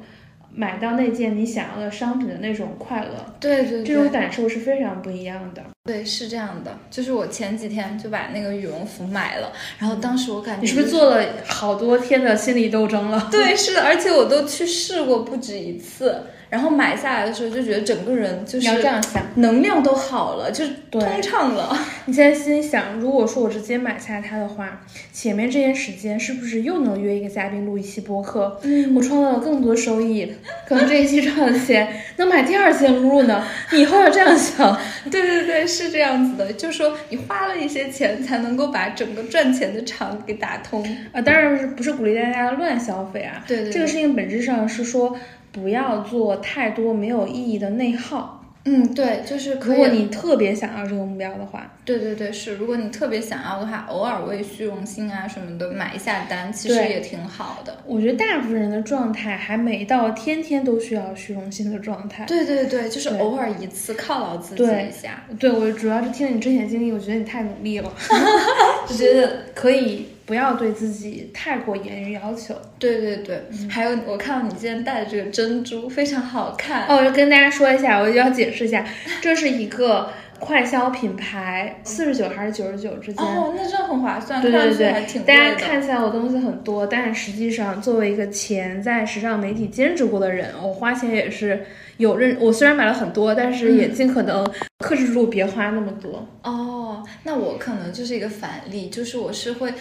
[0.51, 5.63] 买到那件你想要的商品的那种快乐，对对对，这种感受是非常不一样的。
[5.85, 13.29] 对是这样的，就是我前几天就把那个羽绒服买了，然后当时我感觉你是不是做了好多天的心理斗争了？
[13.31, 21.77] 对，是的，而且我都去试过不止一次，然后买下来的时候就觉得整个人就你要这是样想，能量都好了，就是通畅了。
[22.05, 24.81] 你现在心里想，如果说我直接买下它的话，
[25.13, 28.59] 前面这些时间是不是又能约一个嘉宾录一期播客？
[28.63, 30.33] 嗯我创造了更多收益，
[30.67, 33.45] 可能这一期赚的钱 能买第二件露露呢。
[33.71, 34.75] 你以后要这样想，
[35.11, 40.83] 对对对，是这样子的，就是说你花了一些钱才能够把整个赚钱的场给打通。
[41.11, 43.43] 啊，当然是不是鼓励大家乱消费啊？
[43.47, 45.15] 对对对这个事情本质上是说
[45.51, 48.35] 不要做太多没有意义的内耗。
[48.65, 49.53] 嗯，对，就是。
[49.53, 57.77] 如果你特别想要这个目标的话，对对对，是，如果你特别想要的话，偶尔为虚荣心啊什么的买一下单，其实也挺好的。
[57.85, 62.25] 我觉得大部分人的状态还没到天天都需要虚荣心的状态。
[62.25, 65.23] 对对对，就是偶尔一次犒劳自己一下。
[65.39, 67.91] 对，我主要是听了你之前经历，我觉得你太努力了，
[68.85, 72.53] 就觉得可以不要对自己太过严于要求。
[72.77, 76.85] 对对对，还有我看到你今天戴的这个珍珠非常好看。
[76.85, 78.85] 哦，我就跟大家说一下，我就要解释一下，
[79.21, 83.25] 这是一个快消品牌，四十九还是九十九之间。
[83.25, 85.55] 哦，那真的很划算，对对对挺，大家。
[85.55, 91.65] 看起来我东西很多，但实际上作为一个前在时尚媒体兼职过的人，我花钱也是
[91.97, 92.37] 有认。
[92.39, 96.27] 我虽然买了很多，但是也尽可能克制住别花那么多。
[96.43, 99.73] 哦，那我可能就是一个反例，就是我是会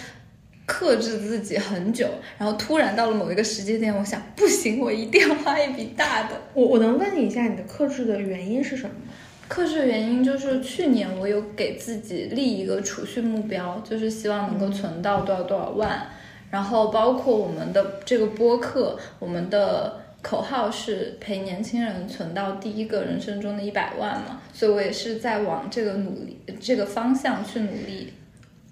[0.68, 6.42] 克制自己很久，然后突然到了某一个时间点，我想不行，我一定要花一笔大的。
[6.52, 9.12] 我我能问你一下，你的克制的原因是什么吗？
[9.48, 16.07] 克制的原因就是去年我有给自己立一个储蓄目标，就是希望能够存到多少多少万，
[16.50, 28.12] 然后包括我们的这个播客，我们的口号是陪年轻人存到第一个人生中的一百万嘛，所以我也是在往这个努力这个方向去努力，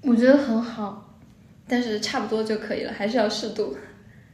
[0.02, 1.05] 我觉得很好。
[1.68, 3.76] 但是差不多就可以了，还是要适度。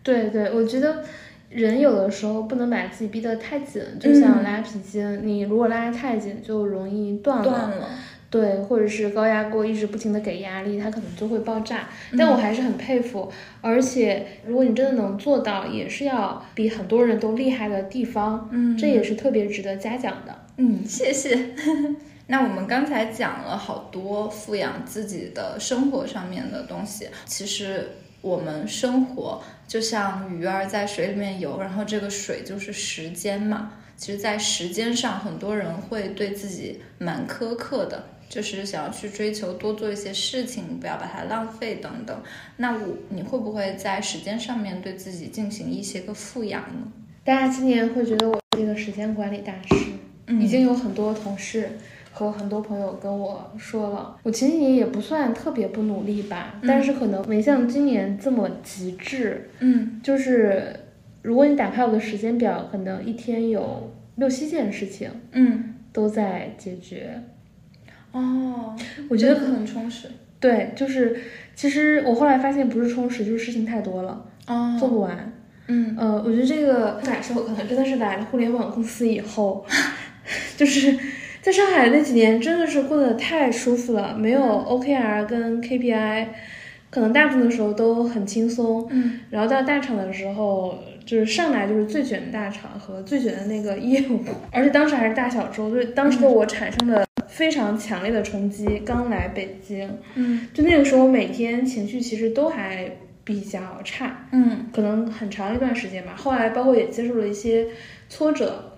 [0.02, 1.02] 对对，我觉得
[1.50, 7.44] 人有的时候不能把自己逼得太紧，就像拉皮筋，你如果拉得太紧，就容易断了。
[7.44, 7.88] 断了，
[8.30, 11.88] 对，或者是高压锅一直不停的给压力，它可能就会爆炸。
[12.18, 20.34] 但我还是很佩服，而且如果你真的能做到，也是要比很多人都厉害的地方，嗯这也是特别值得嘉奖的。
[20.56, 21.50] 嗯，谢谢。
[22.26, 33.72] 那我们刚才讲了好多富养自己的生活上面的东西，其实我们生活就像鱼儿在水里面游，然后这个水就是时间嘛。
[33.94, 42.20] 其实，在时间上，很多人会对自己蛮苛刻的，就是想要去追求多做一些事情，不要把它浪费等等。
[42.56, 46.90] 那我你会不会在时间上面对自己进行一些个富养呢？
[47.22, 49.92] 大家今年会觉得我是一个时间管理大师，
[50.26, 51.78] 嗯已经有很多同事
[52.12, 59.48] 和很多朋友跟我说了，我前几年也不算特别不努力吧，但是可能没像今年这么极致。
[59.60, 60.74] 嗯就是
[61.22, 67.22] 如果你打开我的时间表，可能一天有六七件事情嗯，都在解决。
[68.12, 68.76] 哦，
[69.08, 70.08] 我觉得很充实。
[70.38, 71.18] 对，就是
[71.54, 75.32] 其实我后来发现不是充实，就是事情太多了，哦做不完。
[75.68, 79.64] 嗯呃，我觉得这个感受可能真的是来了互联网公司以后，
[80.58, 80.98] 就是
[81.42, 86.28] 在上海那几年真的是过得太舒服了，没有 OKR 跟 KPI，
[86.88, 88.86] 可能大部分的时候都很轻松。
[88.90, 94.20] 嗯然后到大厂的时候，就是上来就是最卷的大厂和最卷的那个业务，
[94.52, 98.80] 而且当时还是大小周，对当时的我产生了非常强烈的冲击。
[98.86, 102.88] 刚来北京，嗯就那个时候每天情绪其实都还
[103.24, 106.14] 比较差，嗯可能很长一段时间吧。
[106.16, 107.66] 后来包括也接受了一些
[108.08, 108.71] 挫折，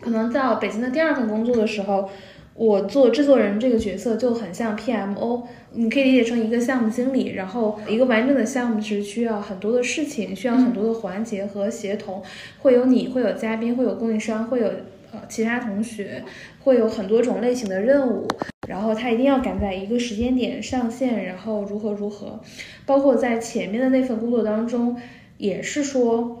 [0.00, 2.08] 可能到北京的第二份工作的时候，
[2.54, 5.42] 我做制作人这个角色就很像 PMO，
[5.72, 12.22] 你可以理解成一个项目经理，然后一个完整的项目是需要很多的事情，需要很多的环节和协同，
[12.60, 14.66] 会有你，会有嘉宾，会有供应商，会有
[15.12, 16.22] 呃其他同学，
[16.64, 18.26] 会有很多种类型的任务。
[18.68, 22.38] 然后他一定要赶在一个时间点上线，然后如何如何，
[22.86, 24.96] 包括在前面的那份工作当中，
[25.38, 26.39] 也是说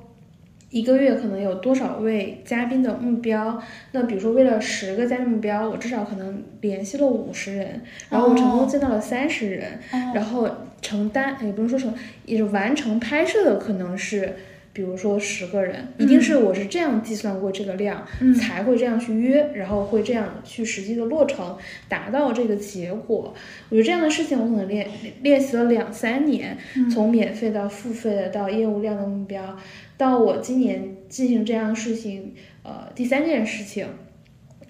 [0.70, 3.62] 一个月可能有多少位嘉宾的目标。
[3.92, 9.78] 那比如说为了十个嘉宾目标，我至少可能联系了五十人，然后我成功见到了三十人，
[10.14, 10.48] 然后
[10.80, 11.92] 承担也不能说成，
[12.24, 14.34] 也是完成拍摄的可能是。
[14.72, 18.34] 比如说十个人，一定是我是这样计算过这个量，嗯。
[18.34, 21.56] 才会这样去约，然后会这样去实际的落成，
[21.88, 23.34] 达到这个结果。
[23.68, 24.88] 我觉得这样的事情我可能练
[25.22, 26.56] 练习了两三年，
[26.90, 29.56] 从免费到付费的到业务量的目标，
[29.96, 33.86] 到我今年进行这样的事情，呃，第三件事情，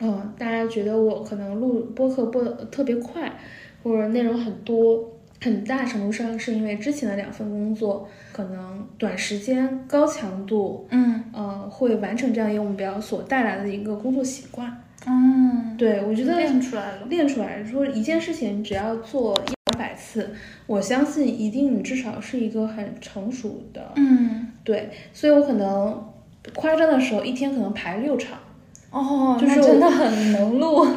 [0.01, 3.33] 嗯、大家觉得我可能录播客播的特别快，
[3.83, 14.83] 或者内容很多，很大程度上是因为之前的两份工作可能短时间高强度，嗯呃，会完成这样一个目标所带来的一个工作习惯。
[15.07, 17.07] 嗯，对我觉得练出来了。
[17.09, 20.31] 练出来，说一件事情只要做一两百次，
[20.67, 23.93] 我相信一定你至少是一个很成熟的。
[23.97, 26.07] 嗯对，所以我可能
[26.55, 28.39] 夸张的时候一天可能排六场。
[28.91, 30.87] 哦，就是那真的很能录。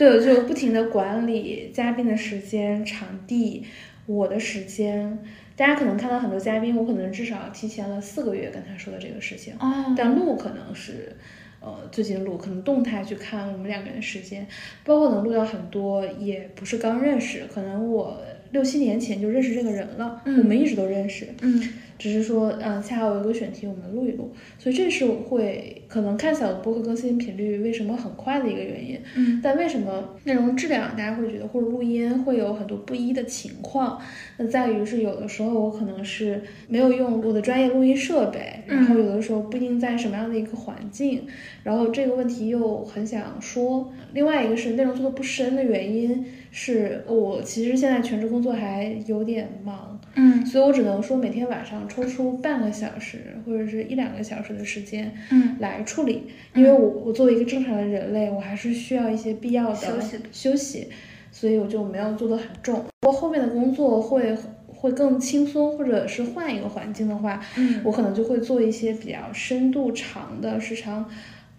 [0.00, 3.66] 对，就不停的管理嘉宾的时间、场地、
[4.06, 5.18] 我的时间。
[5.54, 9.94] 大家可能看到很多嘉宾，我可能至少提前了四个月跟他说的这个事情，哦。
[9.94, 11.14] 但录可能是，
[11.60, 14.46] 呃，最近录，可能动态去看我们两个人的时间，
[14.84, 18.18] 包括能录到很多，也不是刚认识，可能我
[18.52, 21.62] 六七年前就认识这个人了，嗯我们一直都认识，嗯
[22.00, 28.98] 只是说，嗯，恰好有一个选题，我们录一录，所以这是我会可能看小的播客更新频率为什么很快的一个原因。
[29.16, 34.00] 嗯但为什么内容质量大家会觉得或者录音会有很多不一的情况？
[34.38, 41.26] 那在于是有的时候我可能是没有用我的专业录音设备，然后有的时候不一定在什么样的一个环境，
[41.62, 43.92] 然后这个问题又很想说。
[44.14, 50.44] 另外一个是内容做的不深的原因是我其实现在全职工作还有点忙，嗯。
[50.44, 55.56] 所以我只能说每天晚上抽出半个小时或者是一两个小时的时间嗯。
[55.60, 60.88] 来处理，因为我我作为一个正常的人类，我还是需要一些必要的休息休息，
[61.30, 62.84] 所以我就没有做得很重。
[63.06, 64.36] 我后面的工作会
[64.66, 67.80] 会更轻松，或者是换一个环境的话，嗯。
[67.84, 71.08] 我可能就会做一些比较深度长的，时长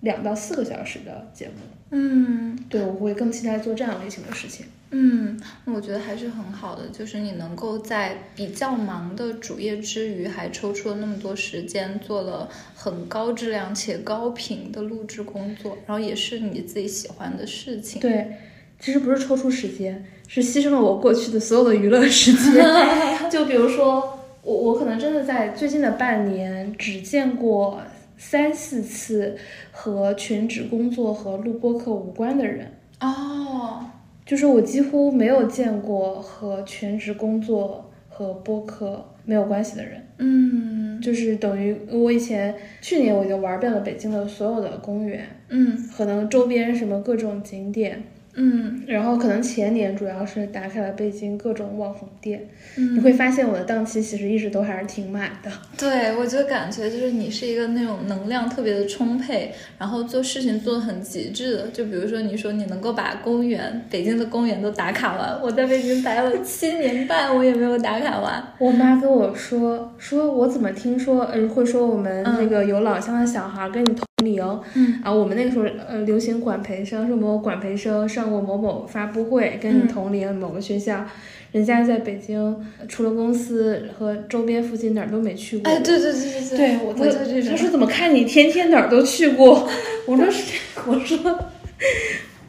[0.01, 1.53] 两到四个小时的节目。
[1.93, 4.65] 嗯对，我会更期待做这样类型的事情。
[4.91, 18.01] 嗯，我觉得还是很好的，就是你能够在比较忙的主业之余，还抽出了那么多时间，做了很高质量且高频的录制工作，然后也是你自己喜欢的事情。
[18.01, 18.35] 对，
[18.79, 22.65] 其实不是抽出时间，是牺牲了我过去的所有的娱乐时间。
[23.29, 27.81] 就比如说，我我可能真的在最近的半年只见过
[28.24, 29.36] 三四次
[29.72, 33.84] 和全职工作和录播课无关的人，哦，
[34.24, 40.05] 就是我几乎没有见过和全职工作和播客没有关系的人。
[40.19, 41.01] 嗯。
[41.01, 45.76] 就是等于我以前去年我已经玩遍了北京的所有的公园，嗯。
[45.97, 48.03] 可能周边什么各种景点，
[48.36, 55.51] 嗯然后可能前年主要是打开了北京各种网红店，嗯，你会发现我的档期其实一直都还是挺满的。
[55.77, 61.67] 对，我就感觉就是你是一个那种能量特别的充沛，然后做事情做的很极致的。
[61.69, 68.41] 就比如说你说你能够把公园，北京的公园都打卡完，我在北京待了七年半，我也没有打卡完。
[68.59, 74.43] 我妈跟我说，说我怎么听说，呃，会说我们嗯那个有老乡的小孩跟你同龄，
[74.76, 81.05] 嗯啊，我们那个时候呃流行管培生，是某管培生上过某某发布会，跟你嗯同龄某个学校，
[81.51, 82.55] 人家在北京
[82.88, 85.72] 除了公司和周边附近哪儿都没去过。
[85.72, 87.51] 哎，对对对对对，我我就就这种。
[87.51, 89.67] 他说怎么看你天天哪儿都去过？
[90.07, 90.57] 我说是，
[90.88, 91.39] 我说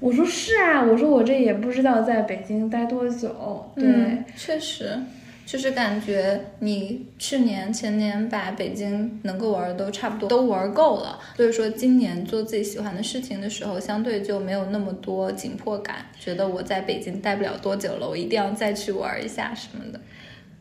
[0.01, 3.70] 我说是啊，我说我这也不知道在北京待多久。
[3.77, 4.99] 对，嗯，确实，
[5.45, 20.01] 就是感觉你去年、前年把北京能够玩的都差不多都玩够了，所以说今年做自己喜欢的事情的时候，相对就没有那么多紧迫感，觉得我在北京待不了多久了，我一定要再去玩一下什么的。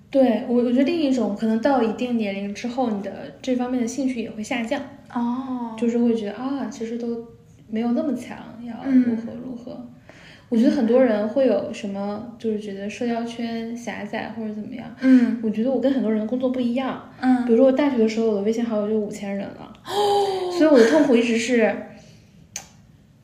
[0.10, 4.82] 对我，我觉得另一种可能到一定年龄之后，你的这方面的兴趣也会下降，
[5.14, 7.26] 哦，就是会觉得啊，其实都
[7.70, 9.88] 没有那么强，要嗯如何如何。
[10.52, 14.86] 我觉得很多人会有什么，就是觉得社交圈狭窄或者怎么样。
[15.00, 21.74] 嗯我觉得我跟很多人工作不一样，嗯比嗯如说我大学的时候，我的微信好友就五千人了，哦所以我的痛苦一直是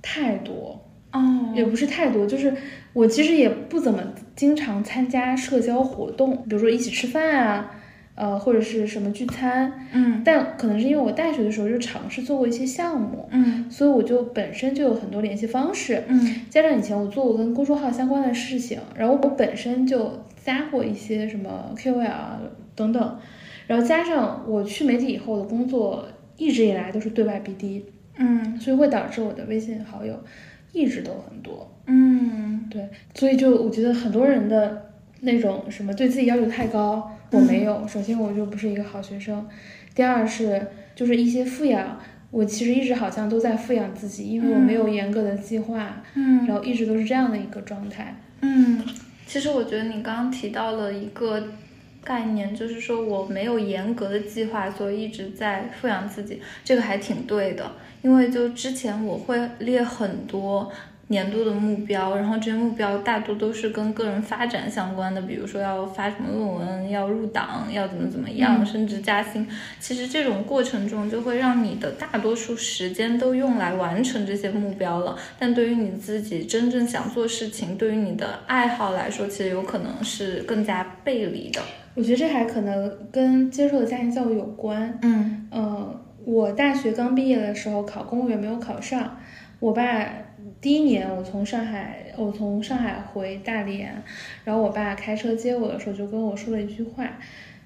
[0.01, 2.53] 太多，哦，也不是太多，就是
[2.93, 4.01] 我其实也不怎么
[4.33, 7.71] 经常参加社交活动，比如说一起吃饭啊，
[8.17, 20.11] 呃，或者是什么聚餐，嗯但可能是因为我大学的时候就尝试做过一些项目，嗯所以我就本身就有很多联系方式，嗯加上以前我做过跟公众号相关的事情，然后我本身就
[20.43, 22.39] 加过一些什么 KOL 啊
[22.75, 23.19] 等等，
[23.67, 26.07] 然后加上我去媒体以后的工作
[26.37, 27.83] 一直以来都是对外 BD，
[28.17, 30.19] 嗯所以会导致我的微信好友
[30.73, 31.71] 一直都很多。
[31.85, 34.89] 嗯对，所以就我觉得很多人的
[35.21, 37.87] 那种什么对自己要求太高，我没有。
[37.87, 39.47] 首先我就不是一个好学生，
[39.93, 41.99] 第二是就是一些富养，
[42.31, 48.15] 我其实一直好像都在富养自己，因为我没有严格的计划，嗯然后一直都是这样的一个状态。
[48.41, 48.83] 嗯，
[49.25, 51.43] 其实我觉得你刚刚提到了一个
[52.03, 57.71] 概念，就是说我没有严格的计划，所以一直在富养自己，这个还挺对的。
[58.03, 60.71] 因为就之前我会列很多
[61.09, 69.47] 年度的目标，然后这些目标大多都是跟个人发展相关的，比如说要发什么论文，要入党，要怎么怎么样，嗯升职加薪。
[69.79, 81.61] 其实这种过程中就会让你的大多数时间都用来完成这些目标了，但对于你自己真正想做事情，对于你的爱好来说，其实有可能是更加背离的。
[81.95, 84.99] 我觉得这还可能跟接受的家庭教育有关。
[85.01, 89.17] 嗯呃，我大学刚毕业的时候考公务员没有考上，
[89.59, 89.83] 我爸
[90.67, 94.03] 第一年我从上海，我从上海回大连，
[94.43, 97.09] 然后我爸开车接我的时候就跟我说了一句话，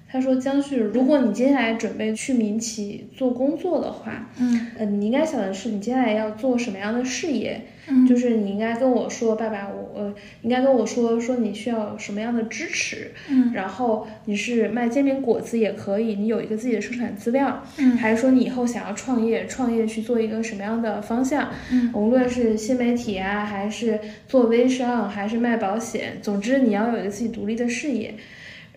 [0.08, 21.50] 他说：“江旭，如果你接下来准备去民企做工作的话，嗯呃，你应该想的是你接下来要做什么样的事业，嗯就是你应该跟我说，爸爸，我呃，应该跟我说说你需要什么样的支持，嗯然后你是卖煎饼果子也可以，你有一个自己的生产资料，嗯还是说你以后想要创业，创业去做一个什么样的方向？
[21.72, 28.14] 嗯无论是新媒体啊，还是做微商，还是卖保险，总之你要有一个自己独立的事业。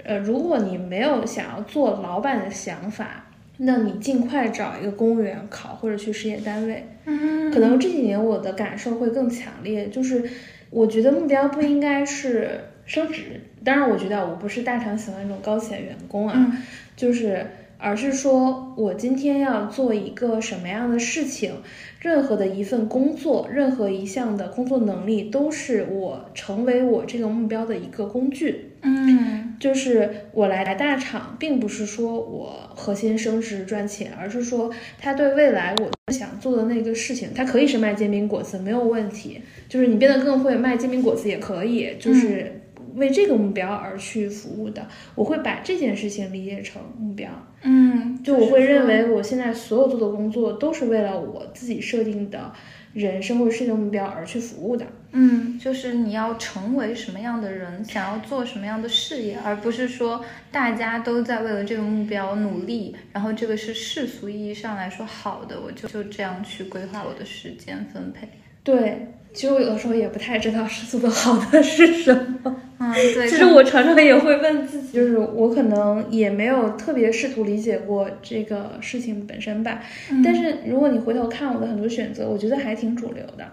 [0.04, 3.25] 呃，如果你没有想要做老板的想法，
[3.58, 6.86] 那你尽快找一个公务员考或者去事业单位。
[7.06, 10.24] 嗯可能这几年我的感受会更强烈，就是
[10.70, 16.58] 我觉得目标不应该是升职，当然我觉得我不是大厂喜欢那种高潜员工啊，嗯
[16.98, 17.46] 就是
[17.78, 21.54] 而是说我今天要做一个什么样的事情，
[22.00, 28.72] 任何的一份工作，任何一项的工作能力，都是我成为我这个目标的一个工具。
[28.86, 29.42] 嗯。
[29.58, 34.70] 就是我来来大厂，并不是说我核心升职赚钱，而是说
[35.00, 42.62] 他对未来我想做的那个事情，它可以是卖煎饼果子没有问题，就是你变得更会卖煎饼果子也可以，就是
[42.96, 44.86] 为这个目标而去服务的。
[45.16, 47.30] 我会把这件事情理解成目标，
[47.64, 52.52] 嗯，就我会认为我现在所有做的工作都是为了我自己设定的
[52.96, 54.88] 人生或事业目标而去服务的。
[55.12, 68.28] 嗯，就是你要成为什么样的人，想要做什么样的事业，而不是说大家都在为了这个目标努力，然后这个是世俗意义上来说好的，我就就这样去规划我的时间分配。
[68.64, 72.12] 对，其实我有的时候也不太知道世俗的好的是什
[72.44, 72.56] 么。
[72.80, 79.82] 嗯， 对，其实我常常也会问自己，就是我可能也没有特别试图理解过这个事情本身吧。
[80.10, 83.46] 嗯但是如果你回头看我的很多选择，我觉得还挺主流的，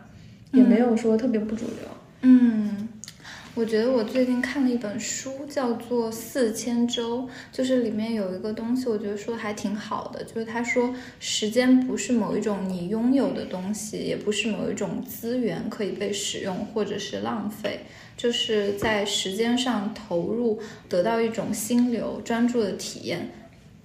[0.52, 1.88] 也没有说特别不主流。
[2.22, 2.81] 嗯，
[3.54, 7.18] 我觉得我最近看了一本书，叫做《四千周》，
[7.52, 17.80] 就是里面有一个东西，我觉得说的还挺好的，就是他说时间不是某一种你拥有的东西，也不是某一种资源可以被使用或者是浪费，
[18.16, 23.28] 就是在时间上投入，得到一种心流、专注的体验。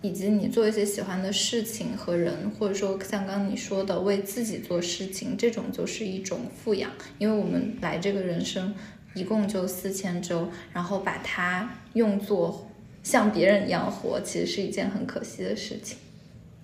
[0.03, 6.91] 以及你做一些喜欢的事情和人，或者说像刚刚你说的为自己做事情，这种就是一种富养。
[7.17, 8.75] 因为我们来这个人生
[9.17, 12.67] 一共就四千周，然后把它用作
[13.01, 15.97] 像别人一样活，其实是一件很可惜的事情。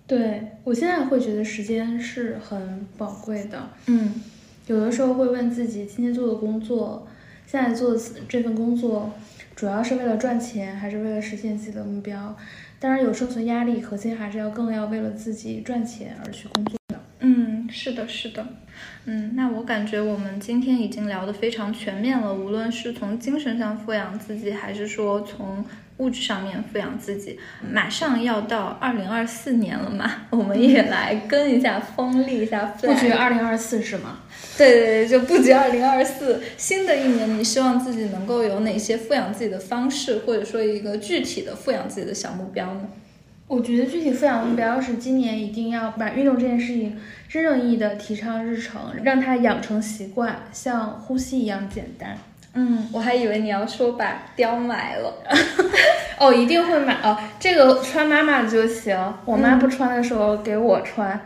[0.05, 4.21] 对我现在会觉得时间是很宝贵的，嗯
[4.67, 7.07] 有的时候会问自己，今天做的工作，
[7.47, 9.11] 现在做的这份工作，
[9.55, 12.35] 主要是为了赚钱，还是为了实现自己的目标？
[12.79, 16.77] 当然有生存压力，核心还是要更要为了自己赚钱而去工作
[17.73, 18.45] 是的，是的。
[19.05, 25.65] 嗯，那我感觉我们今天已经聊得非常全面了，无论是从精神上富养自己，还是说从
[25.97, 27.39] 物质上面富养自己。
[27.71, 32.65] 马上要到二零二四年了嘛，我们也来跟一下风，立一下。
[32.79, 34.19] 不觉二零二四是吗？
[34.55, 42.87] 对对对，就不止二零二四，新的一年你希望自己能够有哪些富养自己的方式，或者说一个具体的富养自己的小目标呢？
[43.47, 52.17] 我觉得具体抚养目标是今年一定要把运动这件事情真正意义的提上日程，让它养成习惯，像呼吸一样简单。
[52.53, 55.13] 嗯，我还以为你要说把貂买了。
[56.19, 61.19] 哦，一定会买哦，这个穿妈妈就行，我妈不穿的时候给我穿。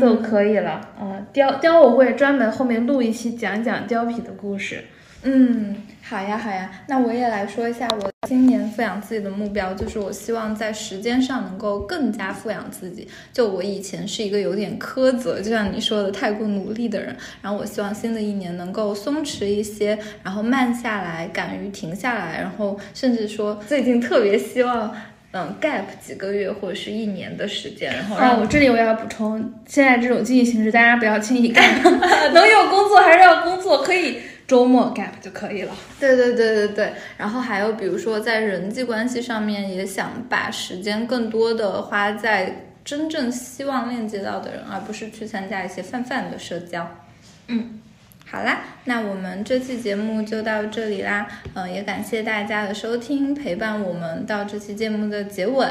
[0.00, 0.80] 就可以了。
[0.98, 4.82] 嗯，貂貂我会专门后面录一期讲讲貂皮的故事。
[5.24, 13.06] 嗯，好呀好呀，那我也来说一下我今年富养自己的目标，就是我希望在时间上能够更加富养自己。
[13.32, 24.92] 就我以前是一个有点苛责，就像你说的太过努力的人，然后我希望新的一年能够松弛一些，然后慢下来，敢于停下来，然后甚至说最近特别希望。
[25.34, 31.80] 嗯，gap 几个月或者是一年的时间，然后啊，我这里我要补充，现在这种经济形势，大家不要轻易 gap，
[32.34, 34.18] 能有工作还是要工作，可以
[34.52, 35.74] 周末 gap 就可以了。
[35.98, 46.86] 对对对对对，然后还有比如说在人际关系上面，也想把时间更多的花在真正希望链接到的人，而不是去参加一些泛泛的社交。
[47.46, 47.80] 嗯。
[48.30, 51.26] 好啦，那我们这期节目就到这里啦。
[51.54, 55.66] 嗯，也感谢大家的收听，陪伴我们到这期节目的结尾。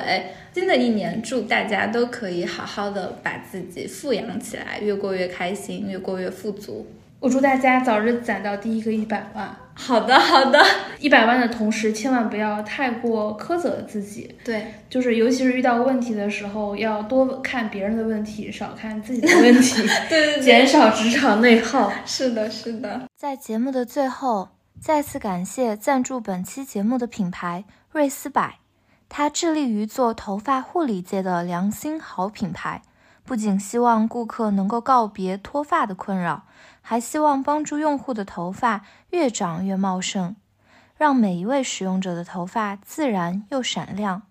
[0.53, 6.88] 新的一年，祝大家都可以好好的把自己富养起来，越过越开心，越过越富足。
[7.22, 9.55] 我祝大家早日攒到第一个一百万。
[9.76, 10.59] 好的，好的。
[10.99, 14.36] 一百万的同时，千万不要太过苛责自己。
[14.43, 19.84] 对，就是尤其是遇到问题的时候，要多看别人的问题，少看自己的问题。
[20.09, 21.93] 对对对， 减少职场内耗。
[22.07, 23.03] 是的，是的。
[23.15, 24.49] 在节目的最后，
[24.80, 28.55] 再次感谢赞助本期节目的品牌瑞思柏，
[29.07, 32.82] 它致力于做头发护理界的良心好品牌，
[33.32, 36.43] 不仅希望顾客能够告别脱发的困扰。
[36.82, 40.36] 还希望帮助用户的头发越长越茂盛，
[40.97, 44.23] 让每一位使用者的头发自然又闪亮。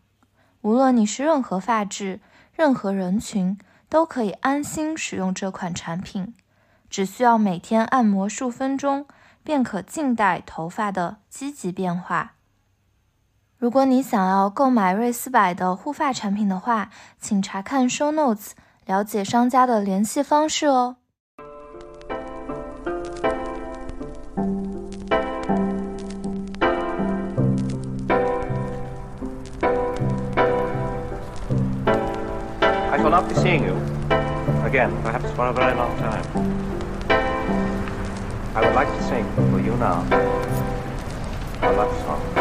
[0.60, 2.20] 无论你是任何发质、
[2.52, 6.34] 任何人群，都可以安心使用这款产品。
[6.90, 9.06] 只需要每天按摩数分钟，
[9.42, 12.32] 便可静待头发的积极变化。
[13.56, 18.50] 如果你想要购买瑞思柏的护发产品的话，请查看 Show Notes
[18.90, 20.96] 了解商家的联系方式哦。
[33.00, 33.76] will not be seeing you
[34.64, 36.24] again, perhaps for a very long time.
[38.56, 40.02] I would like to sing for you now
[41.62, 42.39] a love song.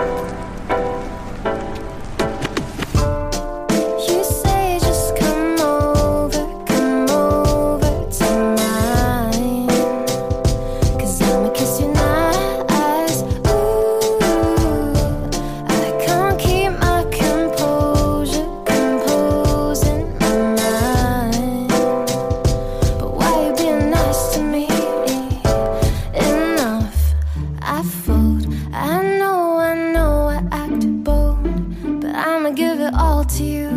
[33.00, 33.70] all to you.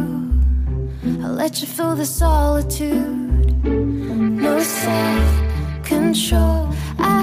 [1.23, 3.65] I'll let you feel the solitude.
[3.65, 6.69] No self control.
[6.99, 7.21] I,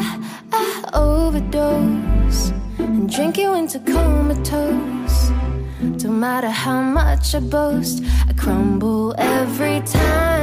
[0.52, 5.30] I overdose and drink you into comatose.
[5.97, 10.39] Don't matter how much I boast, I crumble every time.